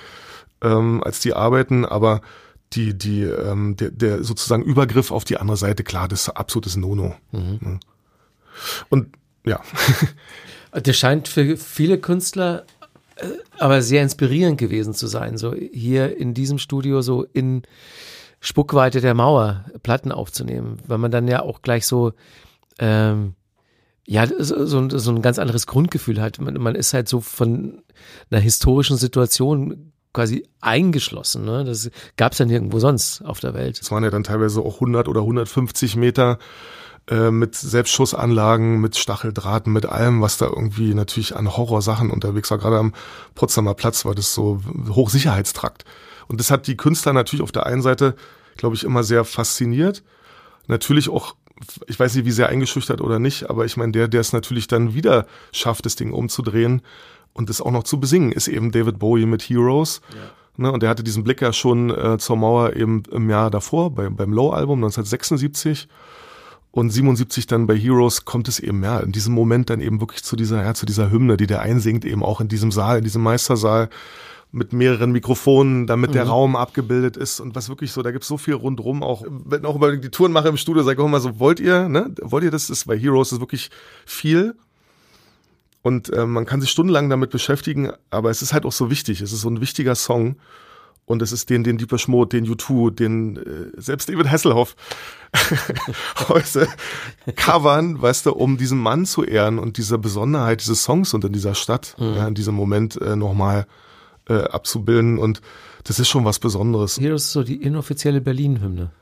[0.62, 2.20] ähm, als die arbeiten, aber
[2.72, 6.76] die, die, ähm, der, der sozusagen Übergriff auf die andere Seite, klar, das ist absolutes
[6.76, 7.16] Nono.
[7.32, 7.58] Mhm.
[7.60, 7.80] Ne.
[8.88, 9.60] Und ja.
[10.72, 12.64] Der scheint für viele Künstler
[13.58, 17.62] aber sehr inspirierend gewesen zu sein, so hier in diesem Studio so in
[18.40, 22.12] Spuckweite der Mauer Platten aufzunehmen, weil man dann ja auch gleich so
[22.78, 23.34] ähm,
[24.06, 26.40] ja, so, so, ein ganz anderes Grundgefühl hat.
[26.40, 27.82] Man, man ist halt so von
[28.30, 31.44] einer historischen Situation quasi eingeschlossen.
[31.44, 31.64] Ne?
[31.64, 33.78] Das gab es ja nirgendwo sonst auf der Welt.
[33.80, 36.38] Es waren ja dann teilweise auch 100 oder 150 Meter
[37.08, 42.58] äh, mit Selbstschussanlagen, mit Stacheldrahten, mit allem, was da irgendwie natürlich an Horrorsachen unterwegs war.
[42.58, 42.94] Gerade am
[43.34, 45.84] Potsdamer Platz war das so Hochsicherheitstrakt.
[46.28, 48.14] Und das hat die Künstler natürlich auf der einen Seite,
[48.56, 50.04] glaube ich, immer sehr fasziniert.
[50.68, 51.34] Natürlich auch,
[51.88, 54.68] ich weiß nicht, wie sehr eingeschüchtert oder nicht, aber ich meine, der, der es natürlich
[54.68, 56.82] dann wieder schafft, das Ding umzudrehen
[57.32, 60.00] und es auch noch zu besingen, ist eben David Bowie mit Heroes.
[60.14, 60.30] Ja.
[60.56, 63.90] Ne, und der hatte diesen Blick ja schon äh, zur Mauer eben im Jahr davor,
[63.94, 65.88] bei, beim Low-Album 1976
[66.72, 70.22] und 77 dann bei Heroes kommt es eben, ja, in diesem Moment dann eben wirklich
[70.22, 73.04] zu dieser, ja, zu dieser Hymne, die der einsingt, eben auch in diesem Saal, in
[73.04, 73.90] diesem Meistersaal
[74.52, 76.14] mit mehreren Mikrofonen, damit mhm.
[76.14, 79.64] der Raum abgebildet ist und was wirklich so, da gibt's so viel rundrum auch, wenn
[79.64, 82.12] auch über die Touren mache im Studio, sage ich auch immer so, wollt ihr, ne,
[82.22, 83.70] wollt ihr das, das ist bei Heroes ist wirklich
[84.06, 84.54] viel.
[85.82, 89.22] Und äh, man kann sich stundenlang damit beschäftigen, aber es ist halt auch so wichtig,
[89.22, 90.36] es ist so ein wichtiger Song
[91.10, 93.40] und es ist den, den Dieper Schmod, den U2, den äh,
[93.76, 94.76] selbst David Hasselhoff
[96.28, 96.68] heute
[97.34, 101.32] covern, weißt du, um diesen Mann zu ehren und diese Besonderheit dieses Songs und in
[101.32, 102.14] dieser Stadt, mhm.
[102.14, 103.66] ja, in diesem Moment äh, nochmal
[104.28, 105.18] äh, abzubilden.
[105.18, 105.42] Und
[105.82, 106.94] das ist schon was Besonderes.
[106.96, 108.92] Hier ist so die inoffizielle Berlin-Hymne.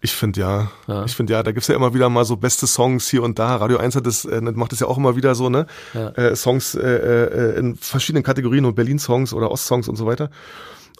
[0.00, 0.70] Ich finde ja.
[0.86, 1.04] ja.
[1.06, 3.56] Ich finde ja, da gibt's ja immer wieder mal so beste Songs hier und da.
[3.56, 5.66] Radio 1 hat das, äh, macht das ja auch immer wieder so, ne?
[5.92, 6.10] Ja.
[6.10, 10.30] Äh, Songs äh, äh, in verschiedenen Kategorien und Berlin-Songs oder Ost-Songs und so weiter.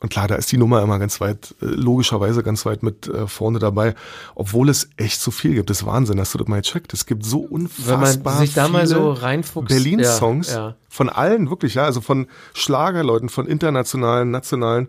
[0.01, 3.27] Und klar, da ist die Nummer immer ganz weit, äh, logischerweise ganz weit mit äh,
[3.27, 3.95] vorne dabei,
[4.35, 5.71] obwohl es echt so viel gibt.
[5.71, 6.93] Das ist Wahnsinn, hast du das mal gecheckt?
[6.95, 9.17] Es gibt so unfassbar mal so.
[9.69, 10.75] Berlin-Songs ja, ja.
[10.89, 14.89] von allen, wirklich, ja, also von Schlagerleuten, von internationalen, nationalen,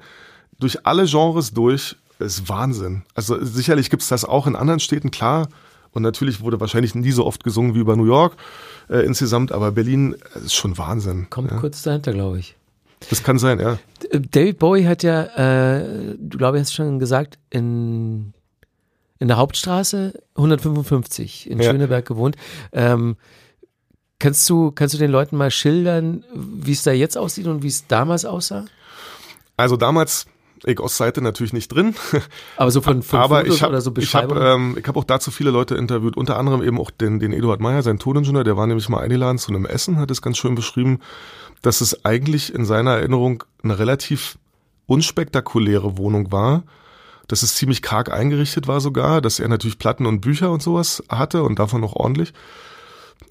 [0.59, 3.03] durch alle Genres durch, ist Wahnsinn.
[3.15, 5.47] Also sicherlich gibt's das auch in anderen Städten, klar.
[5.91, 8.35] Und natürlich wurde wahrscheinlich nie so oft gesungen wie über New York
[8.89, 11.27] äh, insgesamt, aber Berlin ist schon Wahnsinn.
[11.31, 11.57] Kommt ja.
[11.57, 12.58] kurz dahinter, glaube ich.
[13.09, 13.79] Das kann sein, ja.
[14.11, 18.33] David Bowie hat ja, äh, du glaube ich hast schon gesagt, in,
[19.19, 21.71] in der Hauptstraße 155 in ja.
[21.71, 22.35] Schöneberg gewohnt.
[22.71, 23.17] Ähm,
[24.19, 27.67] kannst du, kannst du den Leuten mal schildern, wie es da jetzt aussieht und wie
[27.67, 28.65] es damals aussah?
[29.55, 30.25] Also damals
[30.65, 31.95] ich Ostseite natürlich nicht drin.
[32.57, 34.71] Aber so von, von Aber Fotos ich hab, oder so ich habe Beschreibungen?
[34.71, 37.61] ähm, ich hab auch dazu viele Leute interviewt, unter anderem eben auch den, den Eduard
[37.61, 40.55] Meyer, sein Toningenieur, der war nämlich mal eingeladen zu einem Essen, hat es ganz schön
[40.55, 40.99] beschrieben,
[41.61, 44.37] dass es eigentlich in seiner Erinnerung eine relativ
[44.87, 46.63] unspektakuläre Wohnung war,
[47.27, 51.03] dass es ziemlich karg eingerichtet war sogar, dass er natürlich Platten und Bücher und sowas
[51.09, 52.33] hatte und davon noch ordentlich.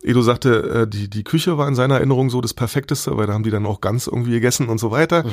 [0.02, 3.32] Edo sagte, äh, die, die Küche war in seiner Erinnerung so das Perfekteste, weil da
[3.32, 5.24] haben die dann auch ganz irgendwie gegessen und so weiter.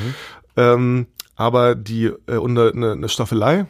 [0.58, 3.68] Ähm, aber die äh, und eine, eine Staffelei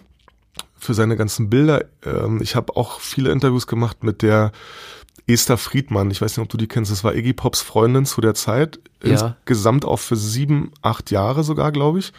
[0.77, 1.85] für seine ganzen Bilder.
[2.05, 4.51] Ähm, ich habe auch viele Interviews gemacht mit der
[5.27, 6.11] Esther Friedmann.
[6.11, 6.91] Ich weiß nicht, ob du die kennst.
[6.91, 8.79] Das war Iggy Pops Freundin zu der Zeit.
[9.03, 9.11] Ja.
[9.11, 12.13] Insgesamt auch für sieben, acht Jahre sogar, glaube ich.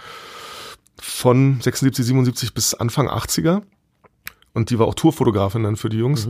[0.98, 3.62] Von 76, 77 bis Anfang 80er.
[4.54, 6.28] Und die war auch Tourfotografin dann für die Jungs.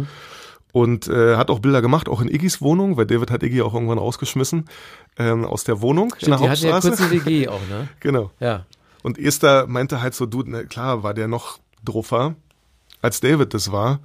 [0.72, 3.72] Und äh, hat auch Bilder gemacht, auch in Iggys Wohnung, weil David hat Iggy auch
[3.72, 4.66] irgendwann rausgeschmissen
[5.16, 6.88] ähm, aus der Wohnung in der die hatten ja Hauptstraße.
[6.88, 7.88] kurz eine WG auch, ne?
[8.00, 8.30] genau.
[8.40, 8.66] Ja.
[9.02, 12.34] Und Esther meinte halt so, du, ne, klar war der noch druffer,
[13.00, 14.00] als David das war.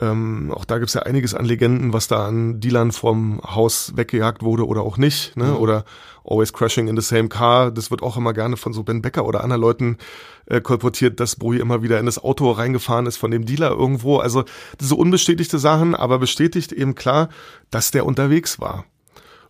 [0.00, 4.42] Ähm, auch da gibt's ja einiges an Legenden, was da an Dealern vom Haus weggejagt
[4.42, 5.36] wurde oder auch nicht.
[5.36, 5.56] Ne?
[5.56, 5.84] Oder
[6.24, 7.70] Always Crashing in the Same Car.
[7.70, 9.98] Das wird auch immer gerne von so Ben Becker oder anderen Leuten
[10.46, 14.18] äh, kolportiert, dass Bowie immer wieder in das Auto reingefahren ist von dem Dealer irgendwo.
[14.18, 14.44] Also
[14.80, 17.28] so unbestätigte Sachen, aber bestätigt eben klar,
[17.70, 18.84] dass der unterwegs war.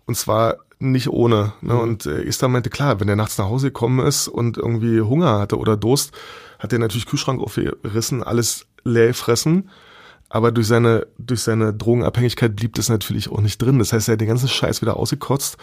[0.05, 1.55] Und zwar nicht ohne.
[1.63, 1.75] Ne?
[1.75, 5.39] Und äh, Esther meinte, klar, wenn er nachts nach Hause gekommen ist und irgendwie Hunger
[5.39, 6.13] hatte oder Durst,
[6.59, 9.71] hat er natürlich Kühlschrank aufgerissen, alles leer gefressen.
[10.35, 13.79] Aber durch seine, durch seine Drogenabhängigkeit blieb das natürlich auch nicht drin.
[13.79, 15.59] Das heißt, er hat den ganzen Scheiß wieder ausgekotzt.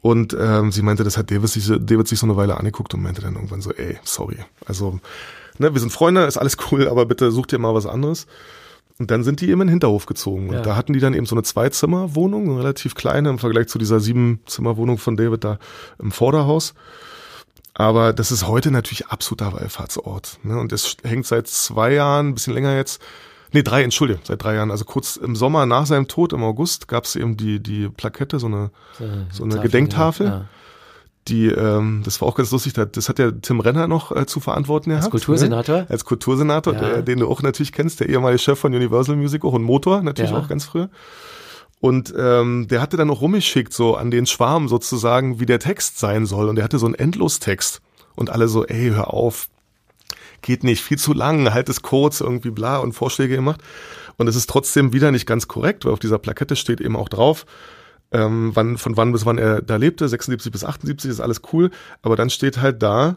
[0.00, 2.94] Und ähm, sie meinte, das hat David sich, so- David sich so eine Weile angeguckt
[2.94, 4.36] und meinte dann irgendwann so, ey, sorry.
[4.64, 5.00] Also,
[5.58, 8.28] ne, wir sind Freunde, ist alles cool, aber bitte such dir mal was anderes.
[9.00, 10.50] Und dann sind die eben in den Hinterhof gezogen.
[10.50, 10.62] Und Ja.
[10.62, 13.98] da hatten die dann eben so eine Zweizimmerwohnung, eine relativ kleine im Vergleich zu dieser
[13.98, 15.58] Siebenzimmerwohnung von David da
[15.98, 16.74] im Vorderhaus.
[17.74, 20.38] Aber das ist heute natürlich absoluter Wallfahrtsort.
[20.44, 20.56] Ne?
[20.60, 23.02] Und es hängt seit zwei Jahren, ein bisschen länger jetzt,
[23.52, 24.70] nee, drei, entschuldige, seit drei Jahren.
[24.70, 28.38] Also kurz im Sommer nach seinem Tod, im August, gab es eben die, die Plakette,
[28.38, 28.70] so eine,
[29.30, 30.26] so eine Tafel, Gedenktafel.
[30.26, 30.44] Ja.
[31.28, 34.38] Die, ähm, das war auch ganz lustig, das- hat ja Tim Renner noch äh, zu
[34.38, 35.04] verantworten gehabt.
[35.06, 35.78] Als Kultursenator?
[35.78, 35.86] Ne?
[35.88, 36.80] Als Kultursenator, Ja.
[36.80, 40.02] der, den du auch natürlich kennst, der ehemalige Chef von Universal Music, auch ein Motor,
[40.02, 40.38] natürlich Ja.
[40.38, 40.88] auch ganz früher.
[41.80, 45.98] Und ähm, der hatte dann auch rumgeschickt, so an den Schwarm sozusagen, wie der Text
[45.98, 46.48] sein soll.
[46.48, 47.80] Und der hatte so einen Endlostext.
[48.14, 49.48] Und alle so, ey, hör auf,
[50.46, 53.60] geht nicht, viel zu lang, halt es kurz, irgendwie bla und Vorschläge gemacht.
[54.16, 57.10] Und es ist trotzdem wieder nicht ganz korrekt, weil auf dieser Plakette steht eben auch
[57.10, 57.44] drauf,
[58.12, 61.70] ähm, wann, von wann bis wann er da lebte, 76 bis 78 ist alles cool,
[62.02, 63.16] aber dann steht halt da,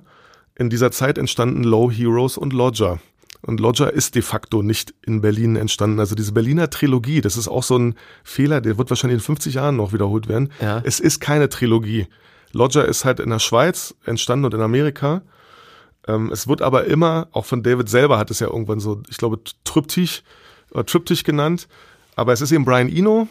[0.55, 2.99] in dieser Zeit entstanden Low Heroes und Lodger.
[3.41, 5.99] Und Lodger ist de facto nicht in Berlin entstanden.
[6.01, 9.53] Also diese Berliner Trilogie, das ist auch so ein Fehler, der wird wahrscheinlich in 50
[9.53, 10.51] Jahren noch wiederholt werden.
[10.59, 10.81] Ja.
[10.83, 12.07] Es ist keine Trilogie.
[12.51, 15.21] Lodger ist halt in der Schweiz entstanden und in Amerika.
[16.09, 19.17] Ähm, es wird aber immer, auch von David selber hat es ja irgendwann so, ich
[19.17, 20.23] glaube, Triptych,
[20.73, 21.67] äh, Triptych genannt.
[22.15, 23.27] Aber es ist eben Brian Eno,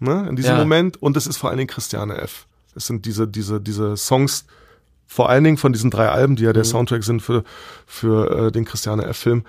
[0.00, 0.58] ne, in diesem Ja.
[0.58, 1.00] Moment.
[1.00, 2.46] Und es ist vor allen Dingen Christiane F.
[2.74, 4.44] Es sind diese, diese, diese Songs,
[5.06, 7.44] vor allen Dingen von diesen drei Alben, die ja der Soundtrack sind für,
[7.86, 9.44] für äh, den Christiane F-Film,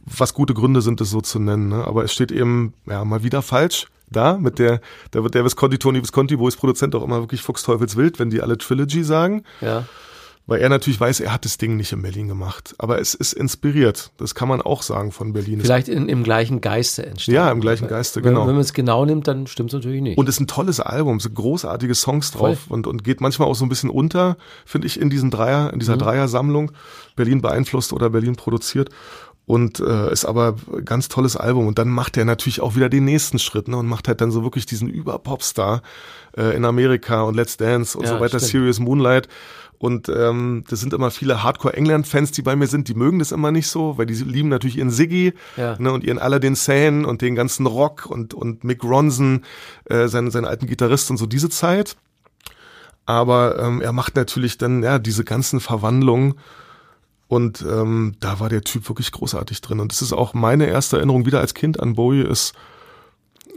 [0.00, 1.68] was gute Gründe sind, das so zu nennen.
[1.68, 1.86] Ne?
[1.86, 6.02] Aber es steht eben, ja, mal wieder falsch da, mit der, da wird Visconti, Tony
[6.02, 9.44] Visconti, wo ist Produzent auch immer wirklich Fuchsteufelswild, wenn die alle Trilogy sagen.
[9.60, 9.84] Ja.
[10.46, 12.74] Weil er natürlich weiß, er hat das Ding nicht in Berlin gemacht.
[12.78, 14.10] Aber es ist inspiriert.
[14.16, 15.60] Das kann man auch sagen von Berlin.
[15.60, 17.36] Vielleicht in, im gleichen Geiste entstanden.
[17.36, 18.46] Ja, im gleichen Geiste, Wenn, genau.
[18.48, 20.18] wenn man es genau nimmt, dann stimmt es natürlich nicht.
[20.18, 22.74] Und es ist ein tolles Album, es sind großartige Songs drauf Voll.
[22.76, 25.76] und, und geht manchmal auch so ein bisschen unter, finde ich, in diesen Dreier, in
[25.76, 25.80] Mhm.
[25.80, 26.72] dieser Dreier-Sammlung.
[27.14, 28.90] Berlin beeinflusst oder Berlin produziert.
[29.44, 31.66] Und äh, ist aber ein ganz tolles Album.
[31.68, 34.30] Und dann macht er natürlich auch wieder den nächsten Schritt ne, und macht halt dann
[34.32, 35.82] so wirklich diesen Überpopstar
[36.36, 38.50] äh, in Amerika und Let's Dance und Ja, so weiter, stimmt.
[38.52, 39.28] Serious Moonlight.
[39.82, 43.50] Und ähm, das sind immer viele Hardcore-England-Fans, die bei mir sind, die mögen das immer
[43.50, 45.76] nicht so, weil die lieben natürlich ihren Siggy Ja.
[45.76, 49.42] ne, und ihren Aladdin Sane und den ganzen Rock und, und Mick Ronson,
[49.86, 51.96] äh, seinen, seinen alten Gitarrist und so diese Zeit.
[53.06, 56.34] Aber ähm, er macht natürlich dann ja diese ganzen Verwandlungen
[57.26, 59.80] und ähm, da war der Typ wirklich großartig drin.
[59.80, 62.52] Und das ist auch meine erste Erinnerung wieder als Kind an Bowie ist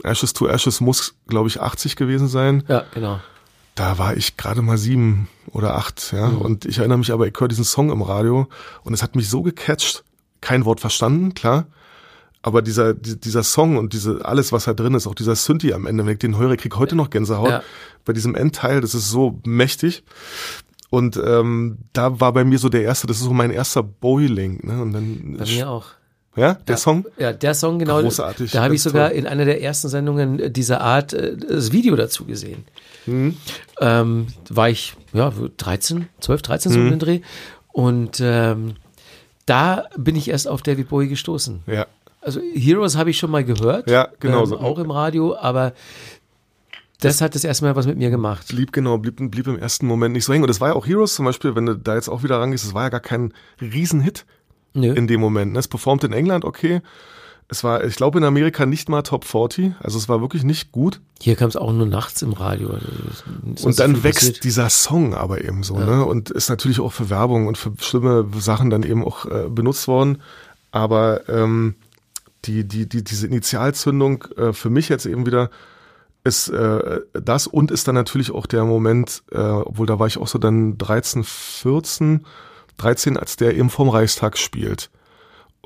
[0.02, 2.64] Ashes to Ashes muss, glaube ich, 80 gewesen sein.
[2.66, 3.20] ja, genau.
[3.76, 6.26] Da war ich gerade mal sieben oder acht, ja.
[6.28, 8.48] Und ich erinnere mich aber, ich höre diesen Song im Radio
[8.82, 10.02] und es hat mich so gecatcht.
[10.40, 11.66] Kein Wort verstanden, klar.
[12.42, 15.72] Aber dieser, die- dieser Song und diese, alles, was da drin ist, auch dieser Synthi
[15.74, 17.48] am Ende, wenn ich den höre, krieg heute noch Gänsehaut.
[17.50, 17.62] Ja.
[18.04, 20.04] Bei diesem Endteil, das ist so mächtig.
[20.88, 24.64] Und ähm, da war bei mir so der erste, das ist so mein erster Bowie-Link.
[24.64, 24.80] Ne?
[24.80, 25.86] Und dann, Bei mir auch.
[26.36, 27.06] Ja, der Song.
[27.18, 28.00] Ja, der Song genau.
[28.00, 29.18] Großartig, Da habe ich sogar toll.
[29.18, 32.64] in einer der ersten Sendungen äh, dieser Art äh, das Video dazu gesehen.
[33.06, 33.36] Mhm.
[33.80, 37.20] Ähm, war ich ja 13, 12, 13 so um den Dreh.
[37.72, 38.74] Und ähm,
[39.46, 41.62] da bin ich erst auf David Bowie gestoßen.
[41.66, 41.86] Ja.
[42.20, 43.88] Also Heroes habe ich schon mal gehört.
[43.88, 44.44] Ja, genau.
[44.44, 45.72] Ähm, auch im Radio, aber
[47.00, 48.48] das hat das erstmal was mit mir gemacht.
[48.48, 50.42] Blieb genau, blieb, blieb im ersten Moment nicht so hängen.
[50.42, 52.64] Und das war ja auch Heroes zum Beispiel, wenn du da jetzt auch wieder rangehst,
[52.64, 54.24] das war ja gar kein Riesenhit
[54.76, 54.92] Nö.
[54.92, 55.52] in dem Moment.
[55.52, 55.58] Ne?
[55.58, 56.82] Es performt in England okay.
[57.48, 59.74] Es war, ich glaube, in Amerika nicht mal Top 40.
[59.80, 61.00] Also es war wirklich nicht gut.
[61.20, 62.70] Hier kam es auch nur nachts im Radio.
[62.70, 64.44] Also und dann wächst passiert.
[64.44, 65.86] dieser Song aber eben so, ja.
[65.86, 66.04] ne?
[66.04, 69.86] Und ist natürlich auch für Werbung und für schlimme Sachen dann eben auch äh, benutzt
[69.86, 70.22] worden.
[70.72, 71.76] Aber ähm,
[72.46, 75.50] die, die, die, diese Initialzündung äh, für mich jetzt eben wieder
[76.24, 80.18] ist äh, das und ist dann natürlich auch der Moment, äh, obwohl da war ich
[80.18, 82.26] auch so dann 13, 14,
[82.78, 84.90] 13, als der eben vom Reichstag spielt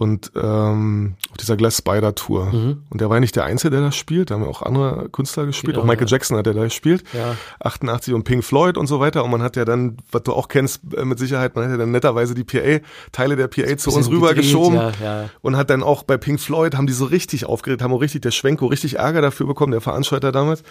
[0.01, 2.47] und ähm, auf dieser Glass Spider Tour.
[2.47, 2.85] Mhm.
[2.89, 4.31] Und der war ja nicht der Einzige, der das spielt.
[4.31, 5.75] Da haben ja auch andere Künstler gespielt.
[5.75, 6.13] Genau, auch Michael ja.
[6.13, 7.05] Jackson hat er da gespielt.
[7.13, 7.37] Ja.
[7.63, 9.23] 88 und Pink Floyd und so weiter.
[9.23, 11.77] Und man hat ja dann, was du auch kennst äh, mit Sicherheit, man hat ja
[11.77, 14.77] dann netterweise die PA, Teile der PA zu uns rübergeschoben.
[14.77, 15.31] Ja, ja.
[15.43, 18.23] Und hat dann auch bei Pink Floyd, haben die so richtig aufgeregt, haben auch richtig,
[18.23, 20.63] der Schwenko richtig Ärger dafür bekommen, der Veranstalter damals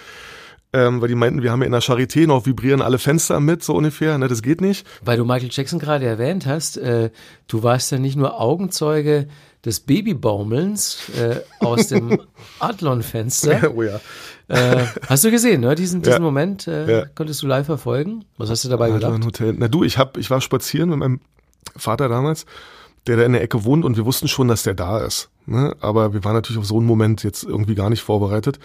[0.71, 3.63] ähm, weil die meinten, wir haben ja in der Charité noch vibrieren alle Fenster mit,
[3.63, 4.85] so ungefähr, ne, das geht nicht.
[5.03, 7.09] Weil du Michael Jackson gerade erwähnt hast, äh,
[7.47, 9.27] du warst ja nicht nur Augenzeuge
[9.65, 12.19] des Babybaumelns äh, aus dem
[12.59, 13.73] Adlon-Fenster.
[13.75, 13.99] oh ja.
[14.47, 15.75] Äh, hast du gesehen, ne?
[15.75, 16.19] Diesen, diesen ja.
[16.19, 17.05] Moment äh, ja.
[17.13, 18.25] konntest du live verfolgen.
[18.37, 19.23] Was hast du dabei gedacht?
[19.25, 19.55] Hotel.
[19.57, 21.19] Na du, ich hab, ich war spazieren mit meinem
[21.75, 22.45] Vater damals,
[23.05, 25.29] der da in der Ecke wohnt und wir wussten schon, dass der da ist.
[25.45, 25.75] Ne?
[25.81, 28.59] Aber wir waren natürlich auf so einen Moment jetzt irgendwie gar nicht vorbereitet.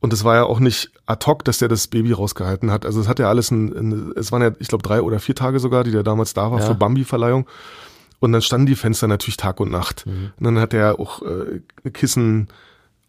[0.00, 2.86] Und es war ja auch nicht ad hoc, dass der das Baby rausgehalten hat.
[2.86, 5.34] Also es hat ja alles, ein, ein es waren ja, ich glaube, drei oder vier
[5.34, 6.66] Tage sogar, die der damals da war ja.
[6.66, 7.48] für Bambi-Verleihung.
[8.20, 10.06] Und dann standen die Fenster natürlich Tag und Nacht.
[10.06, 10.32] Mhm.
[10.38, 12.48] Und dann hat er auch äh, Kissen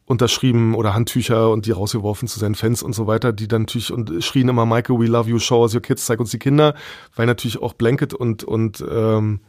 [0.06, 3.94] unterschrieben oder Handtücher und die rausgeworfen zu seinen Fans und so weiter, die dann natürlich
[3.94, 6.74] und schrien immer Michael, we love you, show us your kids, zeig uns die Kinder,
[7.16, 9.40] weil natürlich auch Blanket und und ähm,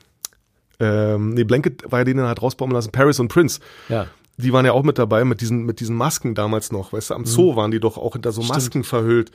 [0.78, 3.60] ähm, nee, Blanket war ja denen halt rausbauen lassen, Paris und Prince.
[3.88, 4.06] Ja
[4.40, 7.14] die waren ja auch mit dabei mit diesen, mit diesen Masken damals noch, weißt du,
[7.14, 7.56] am Zoo mhm.
[7.56, 8.86] waren die doch auch hinter so Masken Stimmt.
[8.86, 9.30] verhüllt.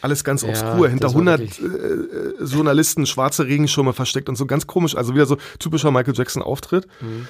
[0.00, 4.66] Alles ganz obskur, ja, hinter 100 äh, äh, Journalisten schwarze Regenschirme versteckt und so ganz
[4.66, 6.88] komisch, also wieder so typischer Michael Jackson Auftritt.
[7.00, 7.28] Mhm.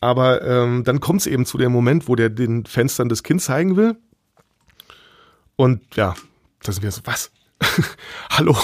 [0.00, 3.46] Aber ähm, dann kommt es eben zu dem Moment, wo der den Fenstern des Kindes
[3.46, 3.96] zeigen will.
[5.56, 6.14] Und ja,
[6.62, 7.30] da sind wir so, was?
[8.30, 8.56] Hallo?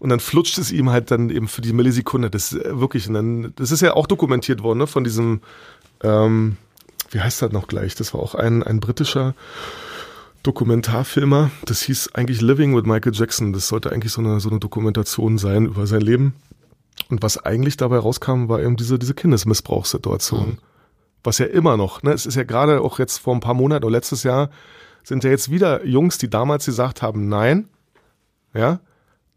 [0.00, 2.30] Und dann flutscht es ihm halt dann eben für die Millisekunde.
[2.30, 5.42] Das ist äh, wirklich, und dann, das ist ja auch dokumentiert worden, ne, von diesem
[6.02, 6.56] ähm,
[7.10, 7.94] wie heißt das noch gleich?
[7.94, 9.34] Das war auch ein, ein britischer
[10.42, 11.50] Dokumentarfilmer.
[11.64, 13.52] Das hieß eigentlich Living with Michael Jackson.
[13.52, 16.34] Das sollte eigentlich so eine, so eine Dokumentation sein über sein Leben.
[17.08, 20.50] Und was eigentlich dabei rauskam, war eben diese, diese Kindesmissbrauchssituation.
[20.50, 20.58] Mhm.
[21.22, 23.84] Was ja immer noch, ne, es ist ja gerade auch jetzt vor ein paar Monaten
[23.84, 24.50] oder letztes Jahr
[25.02, 27.68] sind ja jetzt wieder Jungs, die damals gesagt haben, nein,
[28.54, 28.80] ja,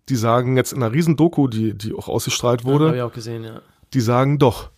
[0.09, 3.13] die sagen jetzt in einer riesen Doku, die, die auch ausgestrahlt wurde, ja, ich auch
[3.13, 3.61] gesehen, ja.
[3.93, 4.69] die sagen doch.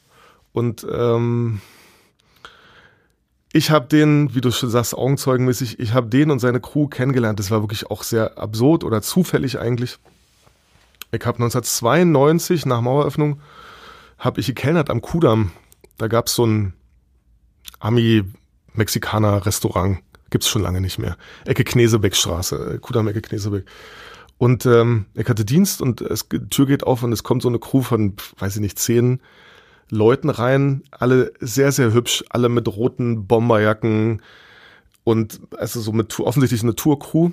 [0.51, 1.61] Und ähm,
[3.55, 7.39] ich habe den, wie du schon sagst, augenzeugenmäßig, ich habe den und seine Crew kennengelernt.
[7.39, 9.97] Das war wirklich auch sehr absurd oder zufällig eigentlich.
[11.13, 13.39] Ich habe 1992 nach Maueröffnung
[14.17, 15.51] habe ich gekellnert am Kudamm.
[15.97, 16.73] Da gab es so ein
[17.79, 19.99] Ami-Mexikaner-Restaurant.
[20.31, 21.15] Gibt's schon lange nicht mehr.
[21.45, 23.63] Ecke Knesebeckstraße, äh, Kudamm Ecke Knesebeck.
[24.37, 27.47] Und ähm, ich hatte Dienst und es, die Tür geht auf und es kommt so
[27.47, 29.21] eine Crew von, weiß ich nicht, zehn
[29.89, 34.21] Leuten rein, alle sehr, sehr hübsch, alle mit roten Bomberjacken
[35.03, 37.31] und also so mit offensichtlich eine Tourcrew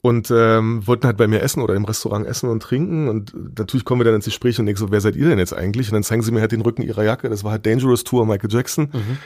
[0.00, 3.84] und ähm, wollten halt bei mir essen oder im Restaurant essen und trinken und natürlich
[3.84, 5.88] kommen wir dann ins Gespräch und denken so, wer seid ihr denn jetzt eigentlich?
[5.88, 8.26] Und dann zeigen sie mir halt den Rücken ihrer Jacke, das war halt Dangerous Tour
[8.26, 8.88] Michael Jackson.
[8.92, 9.18] Mhm.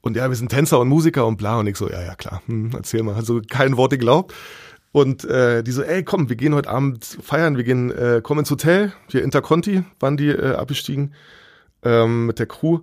[0.00, 2.42] Und ja, wir sind Tänzer und Musiker und bla und ich so, ja, ja, klar,
[2.46, 3.14] hm, erzähl mal.
[3.14, 4.32] Also kein Wort geglaubt.
[4.92, 8.40] Und äh, die so, ey, komm, wir gehen heute Abend feiern, wir gehen, äh, kommen
[8.40, 11.12] ins Hotel, hier Interconti, waren die äh, abgestiegen
[11.82, 12.80] ähm, mit der Crew.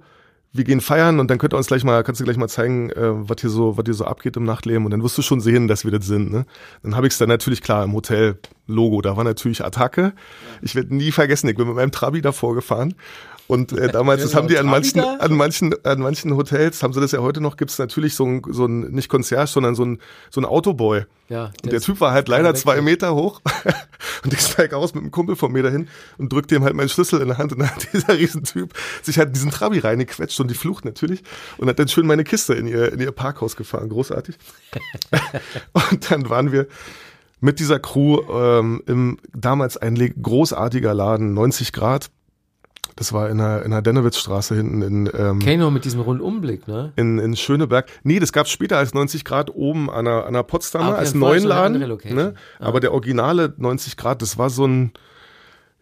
[0.54, 2.90] Wir gehen feiern und dann könnt ihr uns gleich mal, kannst du gleich mal zeigen,
[2.92, 5.42] äh, was hier so, was hier so abgeht im Nachtleben und dann wirst du schon
[5.42, 6.32] sehen, dass wir das sind.
[6.32, 6.46] Ne?
[6.84, 8.38] Dann habe ich es dann natürlich klar im Hotel
[8.68, 10.14] Logo, da war natürlich Attacke.
[10.62, 12.94] Ich werde nie vergessen, ich bin mit meinem Trabi davor gefahren
[13.48, 17.02] und äh, damals, das haben die an manchen, an manchen, an manchen Hotels, haben sie
[17.02, 19.86] das ja heute noch, gibt es natürlich so ein, so ein, nicht Concierge, sondern so
[19.86, 20.00] ein,
[20.32, 21.06] so ein Autoboy.
[21.30, 23.42] Ja, und der Typ war halt leider zwei Meter hoch
[24.24, 26.90] und ich steige aus mit einem Kumpel von mir dahin und drück dem halt meinen
[26.90, 30.50] Schlüssel in der Hand und dann hat dieser Riesentyp sich halt diesen Trabi reingequetscht und
[30.50, 31.24] die flucht natürlich
[31.58, 33.90] und hat dann schön meine Kiste in ihr, in ihr Parkhaus gefahren.
[33.90, 34.36] Großartig.
[35.74, 36.68] und dann waren wir
[37.42, 42.10] mit dieser Crew ähm, im damals ein großartiger Laden, 90 Grad
[42.96, 45.10] das war in der, in der Dennewitzstraße hinten in.
[45.18, 46.94] Ähm, Kano mit diesem Rundumblick, ne?
[46.96, 47.88] In, in Schöneberg.
[48.04, 51.14] Nee, das gab's später als 90 Grad oben an der, an der Potsdamer, ah, als
[51.14, 51.80] neuen Laden.
[51.80, 52.36] Ne?
[52.60, 52.68] Ah.
[52.68, 54.94] Aber der originale 90 Grad, das war so ein,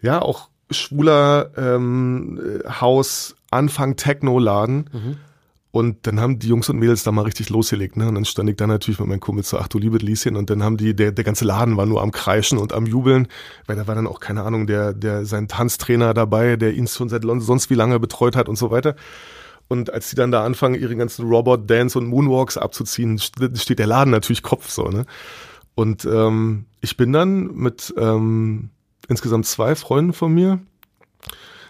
[0.02, 4.89] ja, auch schwuler ähm, Haus, Anfang Techno-Laden.
[4.91, 5.17] Mhm.
[5.76, 8.08] Und dann haben die Jungs und Mädels da mal richtig losgelegt, ne?
[8.08, 10.52] Und dann stand ich da natürlich mit meinem Kumpel so, ach du liebe Lieschen, und
[10.52, 13.28] dann haben die, der, der ganze Laden war nur am Kreischen und am Jubeln,
[13.66, 17.10] weil da war dann auch, keine Ahnung, der, der, sein Tanztrainer dabei, der ihn schon
[17.10, 18.96] seit sonst wie lange betreut hat und so weiter.
[19.68, 24.12] Und als die dann da anfangen, ihre ganzen Robot-Dance und Moonwalks abzuziehen, steht der Laden
[24.12, 25.08] natürlich Kopf so, ne?
[25.74, 28.70] Und ähm, ich bin dann mit ähm,
[29.08, 30.60] insgesamt zwei Freunden von mir,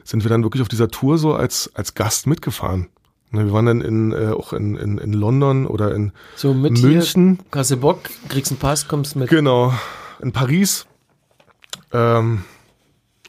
[0.04, 2.90] sind wir dann wirklich auf dieser Tour so als, als Gast mitgefahren.
[3.34, 6.80] Ne, wir waren dann in, äh, auch in, in, in London oder in so mit
[6.80, 7.40] München.
[7.52, 9.28] Hier, hast du Bock, kriegst einen Pass, kommst mit.
[9.28, 9.74] Genau.
[10.22, 10.86] In Paris.
[11.92, 12.44] Ähm,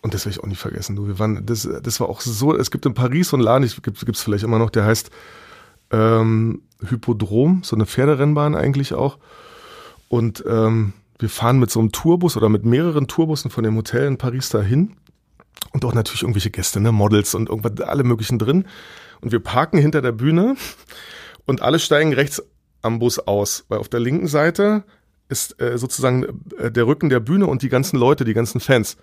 [0.03, 0.95] und das werde ich auch nicht vergessen.
[0.95, 3.64] Du, wir waren, das, das war auch so, es gibt in Paris so einen Laden,
[3.64, 5.11] ich gibt es vielleicht immer noch, der heißt
[5.90, 9.17] ähm, Hypodrom, so eine Pferderennbahn eigentlich auch.
[10.09, 14.07] Und ähm, wir fahren mit so einem Tourbus oder mit mehreren Tourbussen von dem Hotel
[14.07, 14.97] in Paris dahin.
[15.73, 18.67] Und auch natürlich irgendwelche Gäste, ne, Models und irgendwas, alle möglichen drin.
[19.20, 20.57] Und wir parken hinter der Bühne
[21.46, 22.42] und alle steigen rechts
[22.83, 24.85] am Bus aus, weil auf der linken Seite
[25.29, 28.96] ist äh, sozusagen äh, der Rücken der Bühne und die ganzen Leute, die ganzen Fans.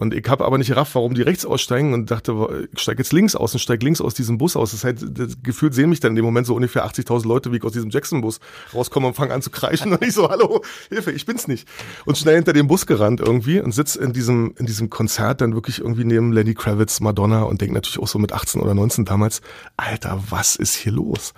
[0.00, 3.12] Und ich habe aber nicht gerafft, warum die rechts aussteigen und dachte, ich steige jetzt
[3.12, 4.70] links aus und steige links aus diesem Bus aus.
[4.70, 7.58] Das heißt, das gefühlt sehen mich dann in dem Moment so ungefähr 80.000 Leute, wie
[7.58, 8.40] ich aus diesem Jackson-Bus
[8.72, 11.68] rauskomme und fange an zu kreischen und ich so, hallo, Hilfe, ich bin's nicht.
[12.06, 15.52] Und schnell hinter dem Bus gerannt irgendwie und sitz in diesem, in diesem Konzert dann
[15.52, 19.04] wirklich irgendwie neben Lenny Kravitz, Madonna und denk natürlich auch so mit 18 oder 19
[19.04, 19.42] damals,
[19.76, 21.34] Alter, was ist hier los?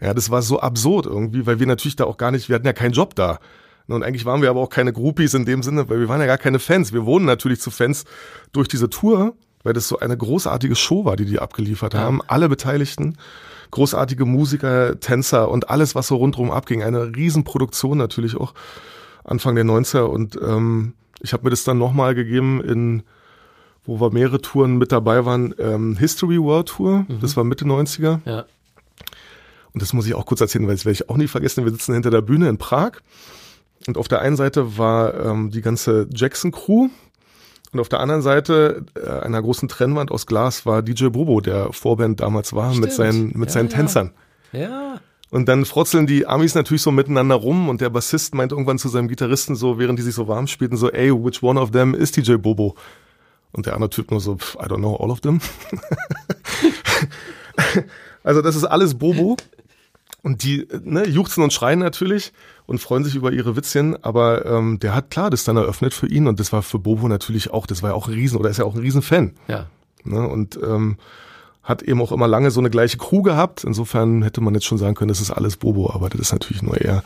[0.00, 2.66] Ja, das war so absurd irgendwie, weil wir natürlich da auch gar nicht, wir hatten
[2.66, 3.40] ja keinen Job da.
[3.94, 6.26] Und eigentlich waren wir aber auch keine Groupies in dem Sinne, weil wir waren ja
[6.26, 6.92] gar keine Fans.
[6.92, 8.04] Wir wurden natürlich zu Fans
[8.52, 12.00] durch diese Tour, weil das so eine großartige Show war, die die abgeliefert ja.
[12.00, 12.20] haben.
[12.26, 13.16] Alle Beteiligten,
[13.70, 16.82] großartige Musiker, Tänzer und alles, was so rundherum abging.
[16.82, 18.54] Eine Riesenproduktion natürlich auch
[19.24, 20.02] Anfang der 90er.
[20.02, 23.02] Und ähm, ich habe mir das dann nochmal gegeben in
[23.88, 27.20] wo wir mehrere Touren mit dabei waren, ähm, History World Tour, mhm.
[27.22, 28.20] das war Mitte 90er.
[28.26, 28.44] Ja.
[29.72, 31.64] Und das muss ich auch kurz erzählen, weil das werde ich auch nie vergessen.
[31.64, 32.92] Wir sitzen hinter der Bühne in Prag
[33.88, 36.90] und auf der einen Seite war ähm, die ganze Jackson-Crew
[37.72, 41.72] und auf der anderen Seite äh, einer großen Trennwand aus Glas war DJ Bobo, der
[41.72, 42.84] Vorband damals war, Stimmt.
[42.84, 44.10] mit seinen, mit ja, seinen Tänzern.
[44.52, 45.00] Ja.
[45.30, 48.90] Und dann frotzeln die Amis natürlich so miteinander rum und der Bassist meint irgendwann zu
[48.90, 51.94] seinem Gitarristen so, während die sich so warm spielten, so, ey, which one of them
[51.94, 52.74] is DJ Bobo?
[53.52, 55.40] Und der andere Typ nur so, I don't know, all of them.
[58.22, 59.38] also das ist alles Bobo.
[60.28, 62.34] Und die ne, juchzen und schreien natürlich
[62.66, 66.06] und freuen sich über ihre Witzchen, aber ähm, der hat klar das dann eröffnet für
[66.06, 68.50] ihn und das war für Bobo natürlich auch, das war ja auch ein Riesen, oder
[68.50, 69.32] ist ja auch ein Riesenfan.
[69.46, 69.68] Ja.
[70.04, 70.98] Ne, und ähm,
[71.62, 73.64] hat eben auch immer lange so eine gleiche Crew gehabt.
[73.64, 76.60] Insofern hätte man jetzt schon sagen können, das ist alles Bobo, aber das ist natürlich
[76.60, 77.02] nur eher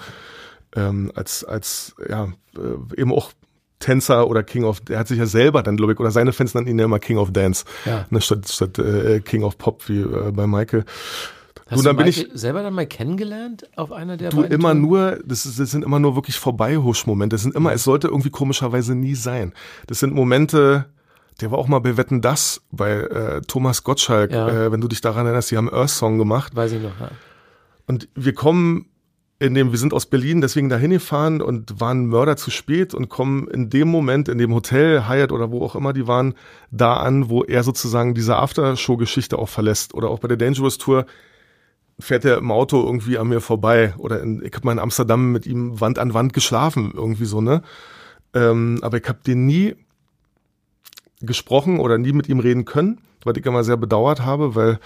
[0.74, 2.24] ähm, als, als ja,
[2.56, 3.30] äh, eben auch
[3.78, 6.54] Tänzer oder King of, er hat sich ja selber dann, glaube ich, oder seine Fans
[6.54, 8.04] nannten ihn ja immer King of Dance, ja.
[8.10, 10.84] ne, statt, statt äh, King of Pop wie äh, bei Michael.
[11.72, 14.80] Hast du, dann bin ich selber dann mal kennengelernt auf einer der Du immer Touren?
[14.80, 17.34] nur, das, ist, das sind immer nur wirklich Vorbeihusch-Momente.
[17.34, 19.52] Das sind immer, es sollte irgendwie komischerweise nie sein.
[19.86, 20.86] Das sind Momente,
[21.40, 24.48] der war auch mal bei Wetten das bei äh, Thomas Gottschalk, ja.
[24.48, 26.54] äh, wenn du dich daran erinnerst, die haben Earth Song gemacht.
[26.54, 27.10] Weiß ich noch, ja.
[27.86, 28.86] Und wir kommen
[29.42, 33.08] in dem, wir sind aus Berlin deswegen dahin gefahren und waren Mörder zu spät und
[33.08, 36.34] kommen in dem Moment in dem Hotel, Hyatt oder wo auch immer die waren,
[36.70, 39.94] da an, wo er sozusagen diese Aftershow-Geschichte auch verlässt.
[39.94, 41.06] Oder auch bei der Dangerous Tour
[41.98, 43.94] fährt er im Auto irgendwie an mir vorbei.
[43.98, 47.40] Oder in, ich habe mal in Amsterdam mit ihm Wand an Wand geschlafen, irgendwie so,
[47.40, 47.62] ne?
[48.34, 49.74] Ähm, aber ich habe den nie
[51.20, 54.80] gesprochen oder nie mit ihm reden können, was ich immer sehr bedauert habe, weil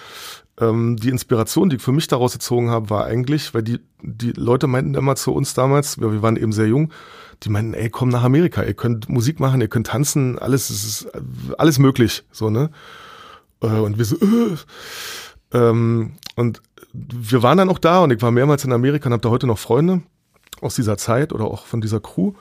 [0.61, 4.33] ähm, die Inspiration, die ich für mich daraus gezogen habe, war eigentlich, weil die, die
[4.33, 6.93] Leute meinten immer zu uns damals, wir waren eben sehr jung,
[7.43, 11.09] die meinten, ey, komm nach Amerika, ihr könnt Musik machen, ihr könnt tanzen, alles ist
[11.59, 12.71] alles möglich, so, ne?
[13.61, 14.57] Äh, und wir so, äh,
[15.53, 16.63] ähm, und
[17.13, 19.47] wir waren dann auch da und ich war mehrmals in Amerika und habe da heute
[19.47, 20.03] noch Freunde
[20.61, 22.33] aus dieser Zeit oder auch von dieser Crew.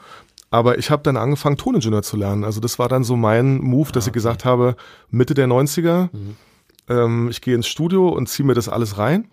[0.52, 2.44] Aber ich habe dann angefangen, Toningenieur zu lernen.
[2.44, 4.10] Also das war dann so mein Move, dass ah, okay.
[4.10, 4.76] ich gesagt habe,
[5.10, 6.38] Mitte der 90er, mhm.
[6.88, 9.28] ähm, ich gehe ins Studio und ziehe mir das alles rein.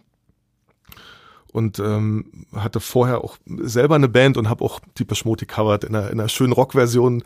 [1.53, 5.95] Und ähm, hatte vorher auch selber eine Band und habe auch die Mode covered in
[5.95, 7.23] einer, in einer schönen Rockversion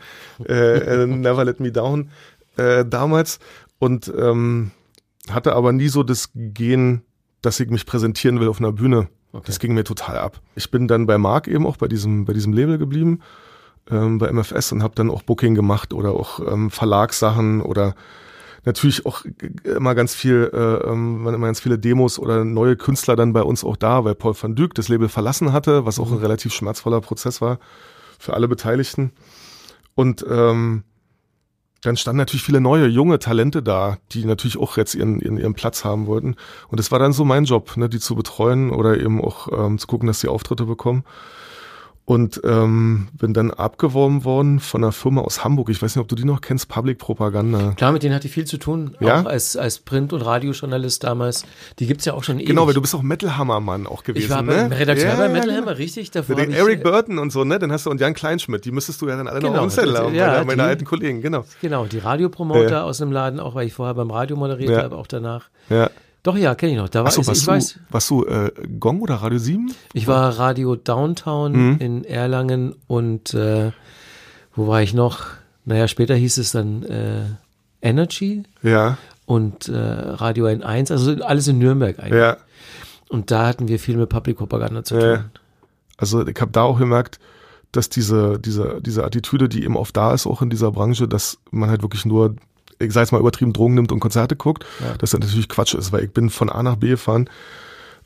[0.47, 2.11] äh, äh, Never Let Me Down
[2.57, 3.39] äh, damals.
[3.79, 4.71] Und ähm,
[5.29, 7.03] hatte aber nie so das Gen,
[7.41, 9.09] dass ich mich präsentieren will auf einer Bühne.
[9.31, 9.43] Okay.
[9.47, 10.41] Das ging mir total ab.
[10.55, 13.19] Ich bin dann bei Mark eben auch bei diesem, bei diesem Label geblieben,
[13.89, 17.95] ähm, bei MFS und habe dann auch Booking gemacht oder auch ähm, Verlagssachen oder
[18.65, 19.23] natürlich auch
[19.63, 23.41] immer ganz viel, äh, ähm, waren immer ganz viele Demos oder neue Künstler dann bei
[23.41, 26.23] uns auch da, weil Paul van Dyk das Label verlassen hatte, was auch ein mhm.
[26.23, 27.59] relativ schmerzvoller Prozess war
[28.19, 29.11] für alle Beteiligten.
[29.95, 30.83] Und ähm,
[31.87, 35.53] dann standen natürlich viele neue, junge Talente da, die natürlich auch jetzt ihren, ihren, ihren
[35.53, 36.35] Platz haben wollten.
[36.67, 39.77] Und es war dann so mein Job, ne, die zu betreuen oder eben auch ähm,
[39.79, 41.03] zu gucken, dass sie Auftritte bekommen.
[42.09, 45.67] Und ähm, bin dann abgeworben worden von einer Firma aus Hamburg.
[45.67, 47.73] Ich weiß nicht, ob du die noch kennst, Public Propaganda.
[47.75, 49.19] Klar, mit denen hatte ich viel zu tun, ja?
[49.19, 51.43] auch als, als Print- und Radiojournalist damals.
[51.79, 52.47] Die gibt's ja auch schon ewig.
[52.47, 54.71] Genau, weil du bist auch Metal-Hammer-Mann auch gewesen, ich war ne?
[54.71, 55.77] Redakteur ja, bei Metal Hammer, genau.
[55.77, 56.09] richtig.
[56.11, 57.59] Davor den Eric Burton und so, ne?
[57.59, 59.97] Dann hast du und Jan Kleinschmidt, die müsstest du ja dann alle genau, noch umzählen
[59.97, 61.43] haben, ja, meine, meine alten Kollegen, genau.
[61.59, 62.83] Genau, die Radiopromoter ja.
[62.83, 64.83] aus dem Laden, auch weil ich vorher beim Radio moderiert ja.
[64.83, 65.49] habe, auch danach.
[65.69, 65.89] Ja.
[66.27, 66.89] Doch, ja, kenne ich noch.
[66.89, 67.79] Da war so, ich, warst ich du, weiß.
[67.89, 68.51] Warst du äh,
[68.81, 69.73] Gong oder Radio 7?
[69.93, 71.77] Ich war Radio Downtown mhm.
[71.79, 73.71] in Erlangen und äh,
[74.53, 75.23] wo war ich noch?
[75.63, 77.23] Naja, später hieß es dann äh,
[77.81, 78.43] Energy.
[78.61, 78.97] Ja.
[79.25, 82.19] Und äh, Radio N1, also alles in Nürnberg eigentlich.
[82.19, 82.35] Ja.
[83.07, 85.09] Und da hatten wir viel mit Public Propaganda zu tun.
[85.09, 85.25] Ja.
[85.95, 87.21] Also ich habe da auch gemerkt,
[87.71, 91.37] dass diese, diese, diese Attitüde, die eben oft da ist, auch in dieser Branche, dass
[91.51, 92.35] man halt wirklich nur
[92.79, 94.95] ich sag jetzt mal übertrieben, Drogen nimmt und Konzerte guckt, ja.
[94.97, 97.29] das natürlich Quatsch ist, weil ich bin von A nach B gefahren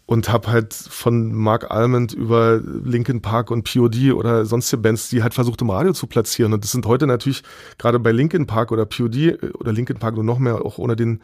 [0.05, 5.24] und habe halt von Mark Almond über Linkin Park und POD oder sonstige Bands, die
[5.24, 6.51] halt versucht im Radio zu platzieren.
[6.51, 7.43] Und das sind heute natürlich
[7.78, 11.22] gerade bei Linkin Park oder POD oder Linkin Park nur noch mehr, auch ohne den,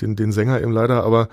[0.00, 1.28] den, den Sänger eben leider, aber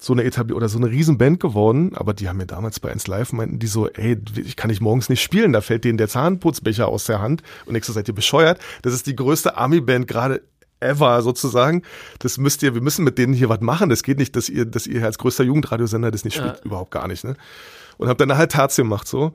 [0.00, 3.06] so eine etablierte oder so eine Riesenband geworden, aber die haben mir damals bei 1
[3.06, 6.08] Live meinten die so, ey, ich kann nicht morgens nicht spielen, da fällt denen der
[6.08, 8.58] Zahnputzbecher aus der Hand und so, seid ihr bescheuert?
[8.82, 10.42] Das ist die größte Army-Band gerade
[10.80, 11.82] ever sozusagen.
[12.18, 13.88] Das müsst ihr, wir müssen mit denen hier was machen.
[13.88, 16.64] Das geht nicht, dass ihr, dass ihr als größter Jugendradiosender das nicht spielt, ja.
[16.64, 17.24] überhaupt gar nicht.
[17.24, 17.36] Ne?
[17.98, 19.32] Und hab dann halt Terz gemacht so.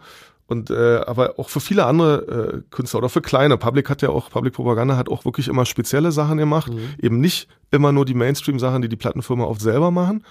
[0.47, 3.57] Und äh, aber auch für viele andere äh, Künstler oder für kleine.
[3.57, 6.71] Public hat ja auch, Public Propaganda hat auch wirklich immer spezielle Sachen gemacht.
[6.71, 6.93] Mhm.
[7.01, 10.23] Eben nicht immer nur die Mainstream-Sachen, die die Plattenfirma oft selber machen,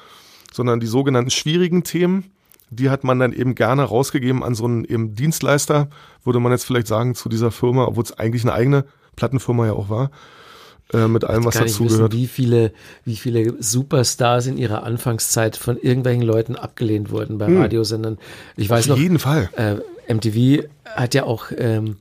[0.53, 2.31] sondern die sogenannten schwierigen Themen,
[2.71, 5.89] die hat man dann eben gerne rausgegeben an so einen eben Dienstleister,
[6.23, 8.85] würde man jetzt vielleicht sagen, zu dieser Firma, obwohl es eigentlich eine eigene
[9.17, 10.11] Plattenfirma ja auch war
[10.93, 12.13] äh, mit allem, was dazugehört.
[12.13, 12.73] Wie viele,
[13.05, 17.63] wie viele Superstars in ihrer Anfangszeit von irgendwelchen Leuten abgelehnt wurden bei hm.
[17.63, 18.19] Radiosendern.
[18.57, 18.97] Ich weiß Auf noch.
[18.97, 19.51] Auf jeden Fall.
[19.57, 21.97] Äh, MTV hat ja auch ähm,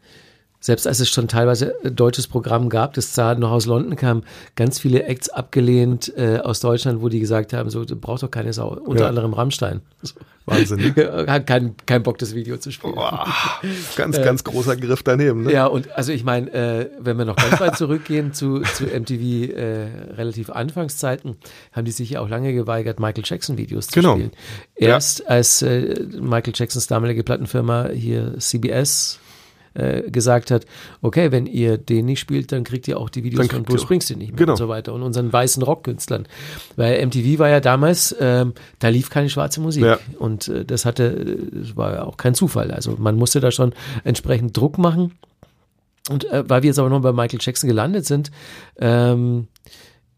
[0.63, 4.23] selbst als es schon teilweise ein deutsches Programm gab, das zwar noch aus London kam,
[4.55, 8.31] ganz viele Acts abgelehnt äh, aus Deutschland, wo die gesagt haben, so, du brauchst doch
[8.31, 9.09] keine Sau, unter ja.
[9.09, 9.81] anderem Rammstein.
[10.45, 10.93] Wahnsinn.
[10.95, 11.25] Ne?
[11.27, 12.95] Hat keinen kein Bock, das Video zu spielen.
[12.95, 13.27] Boah,
[13.97, 15.43] ganz, äh, ganz großer Griff daneben.
[15.43, 15.51] Ne?
[15.51, 19.53] Ja, und also ich meine, äh, wenn wir noch ganz weit zurückgehen zu, zu MTV
[19.53, 21.35] äh, relativ Anfangszeiten,
[21.73, 24.13] haben die sich ja auch lange geweigert, Michael Jackson Videos zu genau.
[24.13, 24.31] spielen.
[24.75, 25.25] Erst ja.
[25.27, 29.19] als äh, Michael Jacksons damalige Plattenfirma hier CBS
[29.73, 30.65] äh, gesagt hat,
[31.01, 34.19] okay, wenn ihr den nicht spielt, dann kriegt ihr auch die Videos von Bruce Springsteen
[34.19, 34.53] nicht mehr genau.
[34.53, 36.27] und so weiter und unseren weißen Rockkünstlern.
[36.75, 39.99] Weil MTV war ja damals, ähm, da lief keine schwarze Musik ja.
[40.19, 42.71] und äh, das hatte, das war ja auch kein Zufall.
[42.71, 45.13] Also man musste da schon entsprechend Druck machen.
[46.09, 48.29] Und äh, weil wir jetzt aber noch bei Michael Jackson gelandet sind,
[48.77, 49.47] ähm,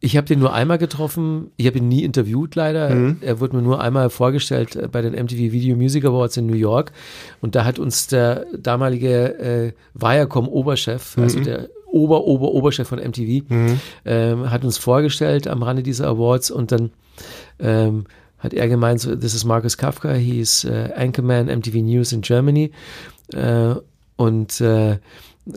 [0.06, 1.50] ich habe den nur einmal getroffen.
[1.58, 2.94] Ich habe ihn nie interviewt, leider.
[2.94, 3.18] Mhm.
[3.22, 6.56] Er wurde mir nur einmal vorgestellt äh, bei den MTV Video Music Awards in New
[6.56, 6.92] York.
[7.42, 11.24] Und da hat uns der damalige äh, Viacom-Oberchef, mhm.
[11.24, 13.80] also der Ober, Ober, Oberchef von MTV, mhm.
[14.06, 16.52] ähm, hat uns vorgestellt am Rande dieser Awards.
[16.52, 16.92] Und dann
[17.58, 18.06] ähm,
[18.38, 22.22] hat er gemeint, so, this is Marcus Kafka, he is uh, Anchorman MTV News in
[22.22, 22.70] Germany.
[23.34, 23.74] Äh,
[24.18, 25.00] und äh,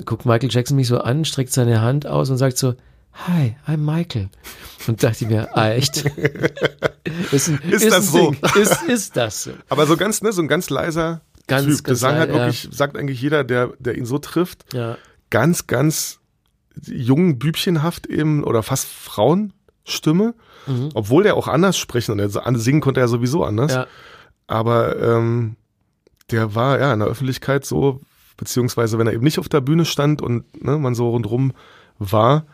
[0.06, 2.72] guckt Michael Jackson mich so an, streckt seine Hand aus und sagt so,
[3.26, 4.30] Hi, I'm Michael.
[4.86, 6.04] Und dachte ich mir, ah, echt?
[7.32, 8.34] ist, ein, ist, ist das so?
[8.54, 9.50] Ist, ist das so?
[9.68, 11.72] Aber so ganz, ne, so ein ganz leiser ganz, Typ.
[11.72, 12.72] Ganz Gesang hat wirklich, ja.
[12.72, 14.96] sagt eigentlich jeder, der, der ihn so trifft, ja.
[15.30, 16.20] ganz, ganz
[16.86, 20.34] jungen, bübchenhaft eben oder fast Frauenstimme.
[20.66, 20.90] Mhm.
[20.94, 23.72] Obwohl der auch anders sprechen und singen konnte er sowieso anders.
[23.72, 23.86] Ja.
[24.46, 25.56] Aber ähm,
[26.30, 28.00] der war ja in der Öffentlichkeit so,
[28.36, 31.52] beziehungsweise wenn er eben nicht auf der Bühne stand und ne, man so rundrum
[31.98, 32.46] war,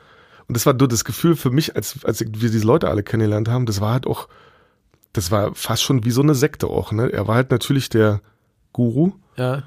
[0.46, 3.48] und das war nur das Gefühl für mich, als, als wir diese Leute alle kennengelernt
[3.48, 4.28] haben, das war halt auch,
[5.12, 6.92] das war fast schon wie so eine Sekte auch.
[6.92, 7.10] Ne?
[7.12, 8.20] Er war halt natürlich der
[8.72, 9.12] Guru.
[9.36, 9.62] Ja.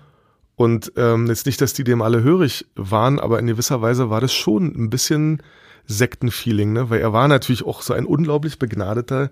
[0.56, 4.22] Und ähm, jetzt nicht, dass die dem alle hörig waren, aber in gewisser Weise war
[4.22, 5.42] das schon ein bisschen
[5.86, 6.90] Sektenfeeling, ne?
[6.90, 9.30] Weil er war natürlich auch so ein unglaublich begnadeter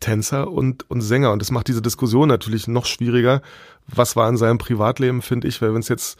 [0.00, 1.32] Tänzer und, und Sänger.
[1.32, 3.40] Und das macht diese Diskussion natürlich noch schwieriger.
[3.86, 6.18] Was war in seinem Privatleben, finde ich, weil wenn es jetzt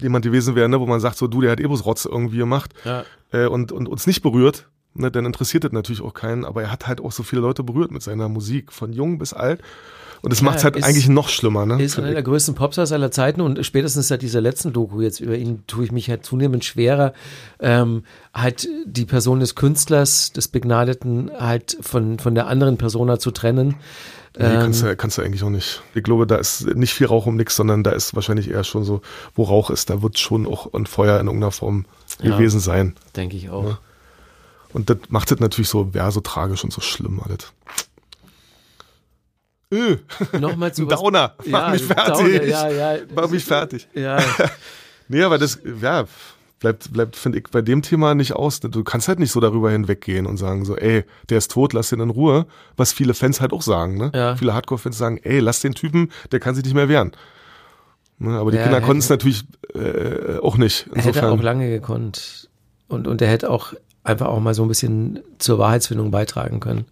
[0.00, 2.72] jemand gewesen wäre, ne, wo man sagt, so du, der hat Ebus Rotz irgendwie gemacht
[2.84, 3.04] ja.
[3.32, 6.72] äh, und, und uns nicht berührt, ne, dann interessiert das natürlich auch keinen, aber er
[6.72, 9.60] hat halt auch so viele Leute berührt mit seiner Musik, von jung bis alt.
[10.22, 11.64] Und das ja, macht es halt ist, eigentlich noch schlimmer.
[11.64, 11.82] Ne?
[11.82, 15.36] Ist einer der größten Popstars aller Zeiten und spätestens seit dieser letzten Doku jetzt über
[15.36, 17.14] ihn tue ich mich halt zunehmend schwerer,
[17.58, 18.04] ähm,
[18.34, 23.76] halt die Person des Künstlers, des Begnadeten halt von, von der anderen Persona zu trennen.
[24.38, 25.82] Nee, ähm, kannst, du, kannst du eigentlich auch nicht.
[25.94, 28.84] Ich glaube, da ist nicht viel Rauch um nichts, sondern da ist wahrscheinlich eher schon
[28.84, 29.00] so,
[29.34, 31.86] wo Rauch ist, da wird schon auch ein Feuer in irgendeiner Form
[32.22, 32.94] ja, gewesen sein.
[33.16, 33.64] Denke ich auch.
[33.64, 33.78] Ja.
[34.72, 37.52] Und das macht es natürlich so, ja, so tragisch und so schlimm alles.
[39.72, 39.96] Öh.
[40.38, 41.34] Nochmal zu Downer.
[41.46, 42.40] Mach ja, mich fertig.
[42.40, 42.98] Downer, ja, ja.
[43.14, 43.88] Mach mich fertig.
[43.94, 44.18] Ja.
[45.08, 46.06] nee, aber das, ja,
[46.60, 48.60] bleibt, bleibt finde ich, bei dem Thema nicht aus.
[48.60, 51.90] Du kannst halt nicht so darüber hinweggehen und sagen so, ey, der ist tot, lass
[51.90, 52.46] den in Ruhe.
[52.76, 54.12] Was viele Fans halt auch sagen, ne?
[54.14, 54.36] Ja.
[54.36, 57.12] Viele Hardcore-Fans sagen, ey, lass den Typen, der kann sich nicht mehr wehren.
[58.18, 58.38] Ne?
[58.38, 59.44] Aber die ja, Kinder konnten es natürlich
[59.74, 60.86] äh, auch nicht.
[60.94, 61.14] Insofern.
[61.14, 62.48] Er hätte auch lange gekonnt.
[62.88, 63.72] Und, und er hätte auch
[64.04, 66.84] einfach auch mal so ein bisschen zur Wahrheitsfindung beitragen können.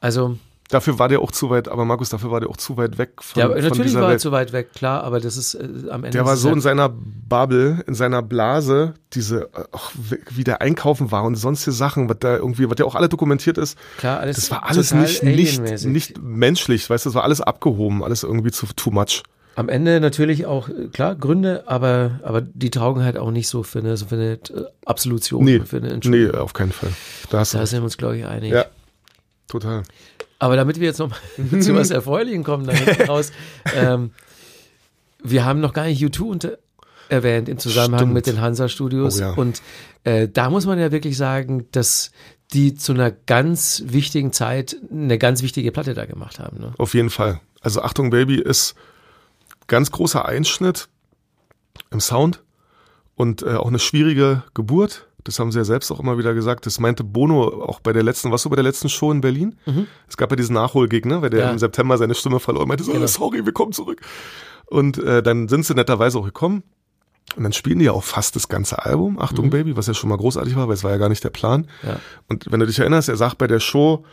[0.00, 0.38] Also,
[0.68, 3.22] Dafür war der auch zu weit, aber Markus, dafür war der auch zu weit weg
[3.22, 5.90] von, ja, natürlich von dieser war er zu weit weg, klar, aber das ist äh,
[5.90, 6.10] am Ende.
[6.10, 11.22] Der war so in seiner Bubble, in seiner Blase, diese, auch wie der einkaufen war
[11.22, 13.78] und sonstige Sachen, was da irgendwie, was ja auch alle dokumentiert ist.
[13.98, 14.36] Klar, alles.
[14.36, 18.50] Das war alles nicht, nicht, nicht menschlich, weißt du, das war alles abgehoben, alles irgendwie
[18.50, 19.22] zu too much.
[19.56, 23.78] Am Ende natürlich auch, klar, Gründe, aber, aber die taugen halt auch nicht so für
[23.78, 26.90] eine, so für eine äh, Absolution, nee, für eine Nee, auf keinen Fall.
[27.30, 28.52] Da, da sind wir uns, glaube ich, einig.
[28.52, 28.66] Ja,
[29.48, 29.84] total.
[30.38, 32.76] Aber damit wir jetzt noch mal zu was Erfreulichem kommen, dann
[33.08, 33.32] raus.
[33.74, 34.10] Ähm,
[35.22, 36.58] wir haben noch gar nicht U2 unter,
[37.08, 38.14] erwähnt im Zusammenhang Stimmt.
[38.14, 39.18] mit den Hansa Studios.
[39.18, 39.30] Oh, ja.
[39.32, 39.62] Und
[40.04, 42.10] äh, da muss man ja wirklich sagen, dass
[42.52, 46.60] die zu einer ganz wichtigen Zeit eine ganz wichtige Platte da gemacht haben.
[46.60, 46.72] Ne?
[46.78, 47.40] Auf jeden Fall.
[47.60, 48.74] Also Achtung Baby ist
[49.66, 50.88] ganz großer Einschnitt
[51.90, 52.42] im Sound
[53.16, 55.08] und äh, auch eine schwierige Geburt.
[55.26, 56.66] Das haben sie ja selbst auch immer wieder gesagt.
[56.66, 59.56] Das meinte Bono auch bei der letzten, was so bei der letzten Show in Berlin?
[59.66, 59.86] Mhm.
[60.08, 61.50] Es gab ja diesen Nachholgegner, weil der ja.
[61.50, 63.06] im September seine Stimme verlor und meinte so, genau.
[63.06, 64.00] sorry, wir kommen zurück.
[64.66, 66.62] Und äh, dann sind sie netterweise auch gekommen.
[67.34, 69.50] Und dann spielen die ja auch fast das ganze Album, Achtung mhm.
[69.50, 71.66] Baby, was ja schon mal großartig war, weil es war ja gar nicht der Plan.
[71.82, 71.98] Ja.
[72.28, 74.04] Und wenn du dich erinnerst, er sagt bei der Show,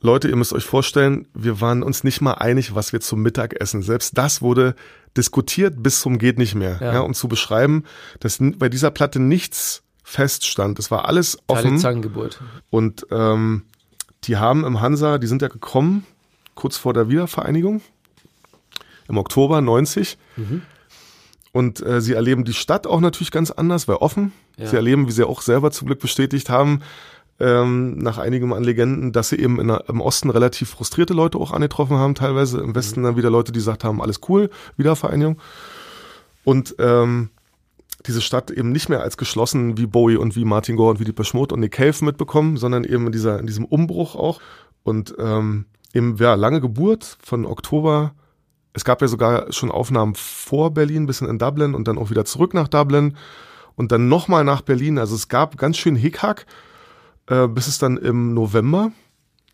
[0.00, 3.60] Leute, ihr müsst euch vorstellen, wir waren uns nicht mal einig, was wir zum Mittag
[3.60, 3.82] essen.
[3.82, 4.74] Selbst das wurde
[5.16, 6.94] diskutiert bis zum geht nicht mehr, ja.
[6.94, 7.84] ja um zu beschreiben,
[8.20, 10.78] dass bei dieser Platte nichts feststand.
[10.78, 11.78] Es war alles offen.
[11.78, 12.40] Zangengeburt.
[12.70, 13.62] Und ähm,
[14.24, 16.06] die haben im Hansa, die sind ja gekommen,
[16.54, 17.80] kurz vor der Wiedervereinigung,
[19.08, 20.16] im Oktober 90.
[20.36, 20.62] Mhm.
[21.52, 24.32] Und äh, sie erleben die Stadt auch natürlich ganz anders, weil offen.
[24.56, 24.66] Ja.
[24.66, 26.80] Sie erleben, wie sie auch selber zum Glück bestätigt haben,
[27.40, 31.50] ähm, nach einigem an Legenden, dass sie eben der, im Osten relativ frustrierte Leute auch
[31.50, 33.04] angetroffen haben, teilweise im Westen mhm.
[33.04, 35.38] dann wieder Leute, die gesagt haben, alles cool, Wiedervereinigung.
[36.44, 37.30] Und ähm,
[38.06, 41.04] diese Stadt eben nicht mehr als geschlossen wie Bowie und wie Martin Gore und wie
[41.04, 44.40] die Peschmut und Nick Cave mitbekommen, sondern eben in, dieser, in diesem Umbruch auch.
[44.82, 48.14] Und ähm, eben, ja, lange Geburt von Oktober.
[48.74, 52.24] Es gab ja sogar schon Aufnahmen vor Berlin, bisschen in Dublin und dann auch wieder
[52.24, 53.16] zurück nach Dublin
[53.76, 54.98] und dann nochmal nach Berlin.
[54.98, 56.46] Also es gab ganz schön Hickhack,
[57.28, 58.92] äh, bis es dann im November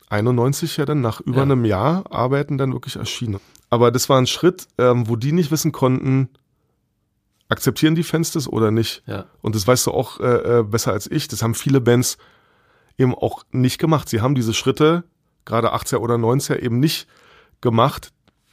[0.09, 1.42] 91 ja dann nach über ja.
[1.42, 3.38] einem Jahr Arbeiten dann wirklich erschien.
[3.70, 6.28] Aber das war ein Schritt, ähm, wo die nicht wissen konnten,
[7.51, 9.03] akzeptieren die Fans das oder nicht?
[9.07, 9.26] Ja.
[9.42, 11.28] Und das weißt du auch äh, äh, besser als ich.
[11.28, 12.16] Das haben viele Bands
[12.96, 14.09] eben auch nicht gemacht.
[14.09, 15.05] Sie haben diese Schritte,
[15.44, 17.09] gerade 80er oder 90er, eben nicht
[17.61, 18.12] gemacht,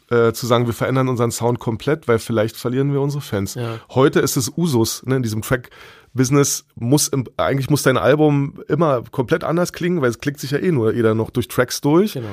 [0.09, 3.55] äh, zu sagen, wir verändern unseren Sound komplett, weil vielleicht verlieren wir unsere Fans.
[3.55, 3.79] Ja.
[3.89, 9.03] Heute ist es Usus, ne, in diesem Track-Business muss im, eigentlich muss dein Album immer
[9.11, 12.13] komplett anders klingen, weil es klickt sich ja eh nur jeder noch durch Tracks durch.
[12.13, 12.27] Genau.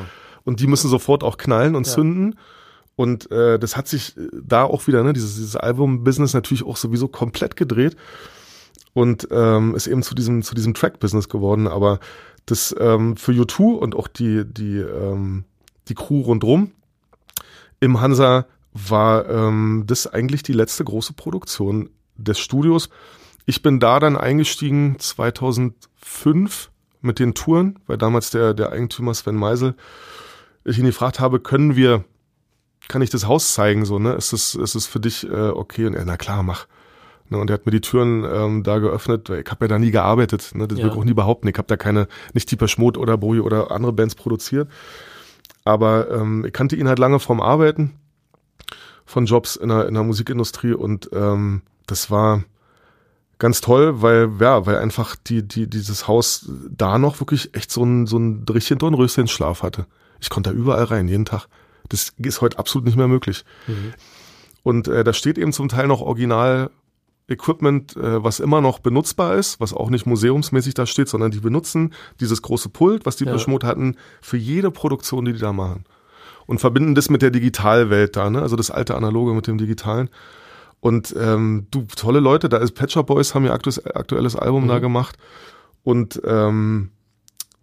[0.44, 1.92] Und die müssen sofort auch knallen und ja.
[1.92, 2.38] zünden.
[2.96, 6.76] Und äh, das hat sich äh, da auch wieder, ne, dieses, dieses Album-Business natürlich auch
[6.76, 7.96] sowieso komplett gedreht
[8.92, 11.66] und ähm, ist eben zu diesem, zu diesem Track-Business geworden.
[11.66, 11.98] Aber
[12.46, 15.44] das ähm, für U2 und auch die, die, ähm,
[15.88, 16.72] die Crew rundrum
[17.80, 22.88] im Hansa war ähm, das eigentlich die letzte große Produktion des Studios.
[23.46, 26.70] Ich bin da dann eingestiegen 2005
[27.00, 29.74] mit den Touren, weil damals der, der Eigentümer Sven Meisel
[30.64, 32.04] ich ihn gefragt habe, können wir
[32.88, 34.12] kann ich das Haus zeigen, so, ne?
[34.12, 35.86] Ist es, ist es für dich äh, okay?
[35.86, 36.66] Und er, na klar, mach.
[37.30, 39.78] Ne, und er hat mir die Türen ähm, da geöffnet, weil ich habe ja da
[39.78, 40.68] nie gearbeitet, ne?
[40.68, 40.84] Das ja.
[40.84, 41.48] will ich auch nie behaupten.
[41.48, 44.68] Ich habe da keine, nicht Tieper Schmot oder Bowie oder andere Bands produziert.
[45.64, 47.94] Aber ähm, ich kannte ihn halt lange vom Arbeiten,
[49.06, 52.44] von Jobs in der, in der Musikindustrie und ähm, das war
[53.38, 57.84] ganz toll, weil, ja, weil einfach die, die, dieses Haus da noch wirklich echt so
[57.84, 59.86] ein, so ein richtigen Dornröschen Schlaf hatte.
[60.20, 61.48] Ich konnte da überall rein, jeden Tag.
[61.88, 63.44] Das ist heute absolut nicht mehr möglich.
[63.66, 63.94] Mhm.
[64.62, 66.70] Und äh, da steht eben zum Teil noch Original
[67.26, 71.40] Equipment, äh, was immer noch benutzbar ist, was auch nicht museumsmäßig da steht, sondern die
[71.40, 73.32] benutzen dieses große Pult, was die ja.
[73.32, 75.84] Beschmut hatten, für jede Produktion, die die da machen.
[76.46, 78.42] Und verbinden das mit der Digitalwelt da, ne?
[78.42, 80.10] also das alte Analoge mit dem Digitalen.
[80.80, 84.68] Und ähm, du, tolle Leute, da ist Patcher Boys, haben ihr aktuelles, aktuelles Album mhm.
[84.68, 85.16] da gemacht.
[85.82, 86.90] Und ähm,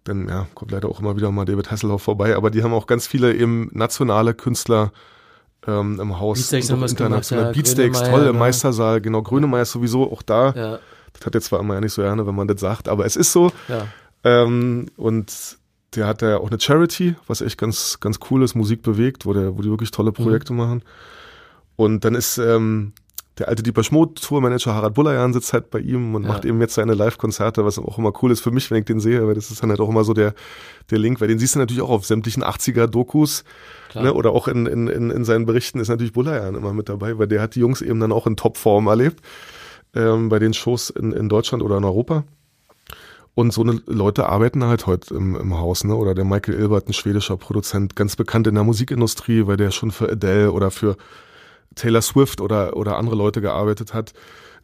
[0.04, 2.86] dann ja, kommt leider auch immer wieder mal David Hasselhoff vorbei, aber die haben auch
[2.86, 4.92] ganz viele eben nationale Künstler
[5.66, 6.38] ähm, im Haus.
[6.38, 7.52] Beatsteaks haben international.
[7.52, 8.38] Beatsteaks, toll, im ne?
[8.38, 9.22] Meistersaal, genau.
[9.22, 10.52] Grönemeyer ist sowieso auch da.
[10.56, 10.78] Ja.
[11.12, 13.16] Das hat er zwar immer ja nicht so gerne, wenn man das sagt, aber es
[13.16, 13.52] ist so.
[13.68, 13.86] Ja.
[14.24, 15.58] Ähm, und
[15.94, 19.32] der hat ja auch eine Charity, was echt ganz, ganz cool ist, Musik bewegt, wo,
[19.32, 20.14] der, wo die wirklich tolle mhm.
[20.14, 20.58] Projekte mhm.
[20.58, 20.82] machen.
[21.76, 22.92] Und dann ist ähm,
[23.38, 26.28] der alte Dieper Schmod Tourmanager Harald Bullajan sitzt halt bei ihm und ja.
[26.28, 29.00] macht eben jetzt seine Live-Konzerte, was auch immer cool ist für mich, wenn ich den
[29.00, 30.34] sehe, weil das ist dann halt auch immer so der,
[30.90, 33.44] der Link, weil den siehst du natürlich auch auf sämtlichen 80er-Dokus
[33.94, 37.18] ne, oder auch in, in, in, in seinen Berichten ist natürlich Bullajan immer mit dabei,
[37.18, 39.20] weil der hat die Jungs eben dann auch in Topform erlebt
[39.94, 42.24] ähm, bei den Shows in, in Deutschland oder in Europa.
[43.34, 45.96] Und so eine Leute arbeiten halt heute im, im Haus, ne?
[45.96, 49.90] Oder der Michael Ilbert, ein schwedischer Produzent, ganz bekannt in der Musikindustrie, weil der schon
[49.90, 50.98] für Adele oder für
[51.74, 54.12] Taylor Swift oder, oder andere Leute gearbeitet hat.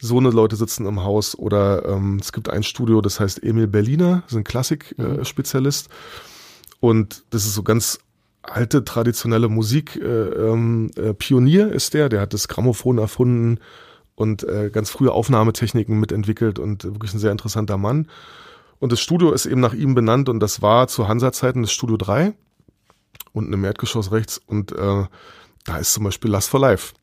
[0.00, 3.66] So eine Leute sitzen im Haus oder ähm, es gibt ein Studio, das heißt Emil
[3.66, 5.88] Berliner, ist ein Klassik-Spezialist.
[5.88, 5.90] Äh,
[6.80, 7.98] und das ist so ganz
[8.42, 9.96] alte, traditionelle Musik.
[9.96, 13.58] Äh, ähm, äh, Pionier ist der, der hat das Grammophon erfunden
[14.14, 18.08] und äh, ganz frühe Aufnahmetechniken mitentwickelt und wirklich ein sehr interessanter Mann.
[18.78, 21.96] Und das Studio ist eben nach ihm benannt und das war zu Hansa-Zeiten das Studio
[21.96, 22.34] 3
[23.32, 25.04] unten im Erdgeschoss rechts und äh,
[25.68, 26.94] da ist zum Beispiel Last for Life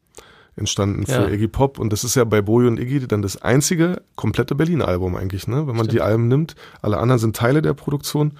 [0.56, 1.28] entstanden für ja.
[1.28, 5.16] Iggy Pop und das ist ja bei Bowie und Iggy dann das einzige komplette Berlin-Album
[5.16, 5.68] eigentlich, ne?
[5.68, 5.92] wenn man Stimmt.
[5.92, 6.56] die Alben nimmt.
[6.82, 8.38] Alle anderen sind Teile der Produktion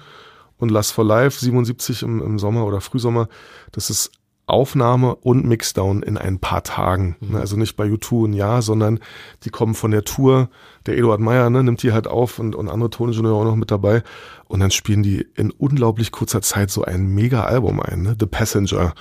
[0.58, 3.28] und Last for Life 77 im, im Sommer oder Frühsommer,
[3.72, 4.10] das ist
[4.46, 7.16] Aufnahme und Mixdown in ein paar Tagen.
[7.20, 7.32] Mhm.
[7.32, 7.40] Ne?
[7.40, 9.00] Also nicht bei U2 ein Jahr, sondern
[9.42, 10.48] die kommen von der Tour.
[10.86, 13.72] Der Eduard Meyer ne, nimmt die halt auf und, und andere Toningenieure auch noch mit
[13.72, 14.04] dabei.
[14.46, 18.02] Und dann spielen die in unglaublich kurzer Zeit so ein Mega-Album ein.
[18.02, 18.16] Ne?
[18.18, 18.94] The Passenger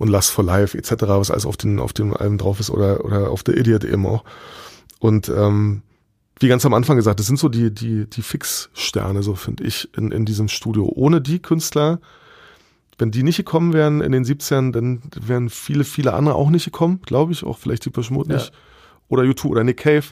[0.00, 3.04] und Lust for Life etc., was alles auf den, auf dem Album drauf ist oder,
[3.04, 4.24] oder auf The Idiot eben auch.
[4.98, 5.82] Und ähm,
[6.38, 9.94] wie ganz am Anfang gesagt, das sind so die, die, die Fixsterne, so finde ich,
[9.94, 10.90] in, in diesem Studio.
[10.94, 12.00] Ohne die Künstler,
[12.96, 16.64] wenn die nicht gekommen wären in den 70ern, dann wären viele, viele andere auch nicht
[16.64, 18.28] gekommen, glaube ich, auch vielleicht die nicht.
[18.28, 18.50] Ja.
[19.08, 20.06] Oder U2 oder Nick Cave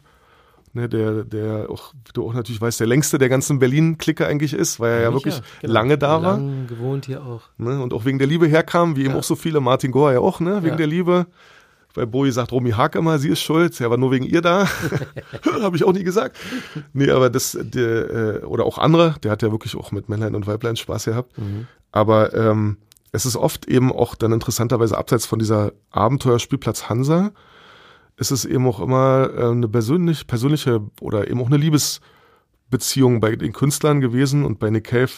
[0.72, 4.54] ne, der, der auch, wie du auch natürlich weißt, der längste der ganzen Berlin-Clique eigentlich
[4.54, 5.72] ist, weil er ja, ja wirklich genau.
[5.72, 6.36] lange da war.
[6.36, 7.42] Lang gewohnt hier auch.
[7.58, 9.10] Ne, und auch wegen der Liebe herkam, wie ja.
[9.10, 10.76] eben auch so viele, Martin Goa ja auch, ne, wegen ja.
[10.76, 11.26] der Liebe.
[11.94, 14.68] Weil Bowie sagt Romy Haag immer, sie ist schuld, er war nur wegen ihr da.
[15.62, 16.36] Habe ich auch nie gesagt.
[16.92, 20.34] Nee, aber das, der, äh, oder auch andere, der hat ja wirklich auch mit Männlein
[20.34, 21.36] und Weiblein Spaß gehabt.
[21.38, 21.66] Mhm.
[21.90, 22.76] Aber ähm,
[23.12, 27.32] es ist oft eben auch dann interessanterweise abseits von dieser Abenteuerspielplatz Hansa,
[28.18, 33.36] ist es eben auch immer äh, eine persönlich, persönliche oder eben auch eine Liebesbeziehung bei
[33.36, 35.10] den Künstlern gewesen und bei Nick Cave.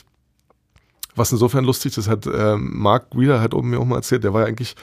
[1.16, 4.32] Was insofern lustig ist, hat äh, Mark Reeder hat oben mir auch mal erzählt, der
[4.32, 4.76] war ja eigentlich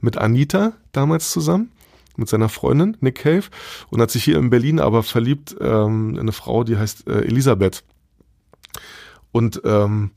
[0.00, 1.70] mit Anita damals zusammen,
[2.16, 3.44] mit seiner Freundin Nick Cave
[3.90, 7.22] und hat sich hier in Berlin aber verliebt ähm, in eine Frau, die heißt äh,
[7.22, 7.84] Elisabeth.
[9.32, 10.12] Und ähm,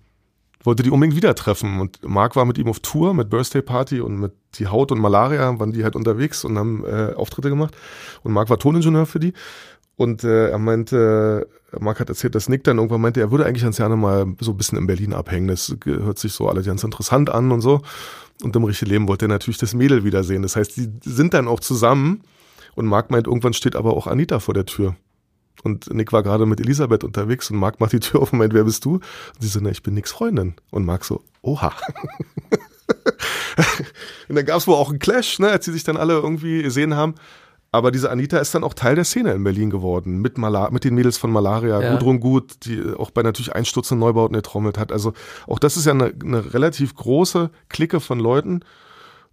[0.67, 1.79] wollte die unbedingt wieder treffen.
[1.79, 4.99] Und Marc war mit ihm auf Tour, mit Birthday Party und mit die Haut und
[4.99, 7.75] Malaria waren die halt unterwegs und haben äh, Auftritte gemacht.
[8.21, 9.31] Und Marc war Toningenieur für die.
[9.95, 11.47] Und äh, er meinte,
[11.79, 14.51] Marc hat erzählt, dass Nick dann irgendwann meinte, er würde eigentlich ganz gerne mal so
[14.51, 15.47] ein bisschen in Berlin abhängen.
[15.47, 17.81] Das hört sich so alles ganz interessant an und so.
[18.43, 20.41] Und im richtigen Leben wollte er natürlich das Mädel wiedersehen.
[20.41, 22.23] Das heißt, die sind dann auch zusammen.
[22.75, 24.97] Und Marc meint, irgendwann steht aber auch Anita vor der Tür.
[25.67, 28.53] Und Nick war gerade mit Elisabeth unterwegs und Marc macht die Tür auf und meint,
[28.53, 28.93] wer bist du?
[28.93, 29.03] Und
[29.41, 30.55] sie so, na, ich bin Nicks Freundin.
[30.71, 31.73] Und Marc so, oha.
[34.29, 36.63] und dann gab es wohl auch einen Clash, ne, als sie sich dann alle irgendwie
[36.63, 37.15] gesehen haben.
[37.73, 40.85] Aber diese Anita ist dann auch Teil der Szene in Berlin geworden, mit, Mala mit
[40.85, 41.91] den Mädels von Malaria, ja.
[41.91, 44.93] Gudrun Gut, die auch bei natürlich einsturzenden Neubauten getrommelt hat.
[44.93, 45.11] Also
[45.47, 48.61] auch das ist ja eine, eine relativ große Clique von Leuten,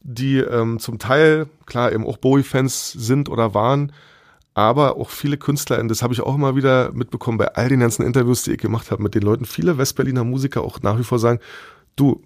[0.02, 3.92] die ähm, zum Teil, klar, eben auch Bowie-Fans sind oder waren,
[4.54, 7.80] aber auch viele Künstler, und das habe ich auch immer wieder mitbekommen bei all den
[7.80, 11.02] ganzen Interviews, die ich gemacht habe mit den Leuten, viele Westberliner Musiker auch nach wie
[11.02, 11.40] vor sagen,
[11.96, 12.22] du,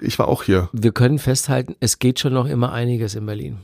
[0.00, 0.68] ich war auch hier.
[0.72, 3.58] Wir können festhalten, es geht schon noch immer einiges in Berlin.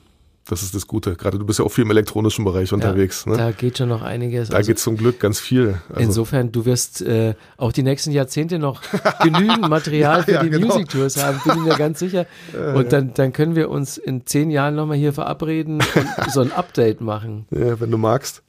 [0.50, 1.14] Das ist das Gute.
[1.14, 3.24] Gerade du bist ja auch viel im elektronischen Bereich unterwegs.
[3.24, 3.38] Ja, ne?
[3.38, 4.48] Da geht schon noch einiges.
[4.48, 5.80] Da also, geht zum Glück ganz viel.
[5.90, 8.82] Also insofern, du wirst äh, auch die nächsten Jahrzehnte noch
[9.22, 10.66] genügend Material ja, für die genau.
[10.66, 12.26] Music Tours haben, bin ich mir ganz sicher.
[12.74, 16.50] Und dann, dann können wir uns in zehn Jahren nochmal hier verabreden und so ein
[16.50, 17.46] Update machen.
[17.52, 18.42] Ja, wenn du magst.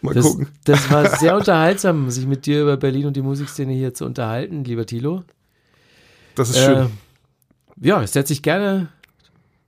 [0.00, 0.48] Mal das, gucken.
[0.64, 4.64] Das war sehr unterhaltsam, sich mit dir über Berlin und die Musikszene hier zu unterhalten,
[4.64, 5.24] lieber Tilo.
[6.36, 6.78] Das ist schön.
[6.78, 6.88] Äh,
[7.86, 8.88] ja, setze ich gerne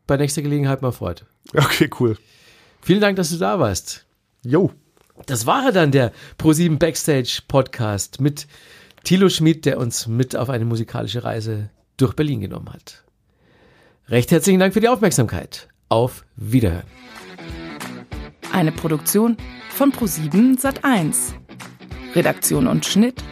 [0.07, 1.27] bei nächster Gelegenheit mal fort.
[1.55, 2.17] Okay, cool.
[2.83, 4.05] Vielen Dank, dass du da warst.
[4.43, 4.73] Jo.
[5.27, 8.47] Das war dann der Pro7 Backstage Podcast mit
[9.05, 13.03] Thilo Schmid, der uns mit auf eine musikalische Reise durch Berlin genommen hat.
[14.09, 15.69] Recht herzlichen Dank für die Aufmerksamkeit.
[15.89, 16.87] Auf Wiederhören.
[18.53, 19.37] Eine Produktion
[19.71, 21.35] von Pro7 Sat1.
[22.15, 23.23] Redaktion und Schnitt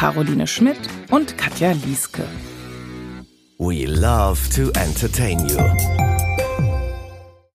[0.00, 0.78] Caroline Schmidt
[1.10, 2.24] und Katja Lieske.
[3.58, 6.09] We love to entertain you.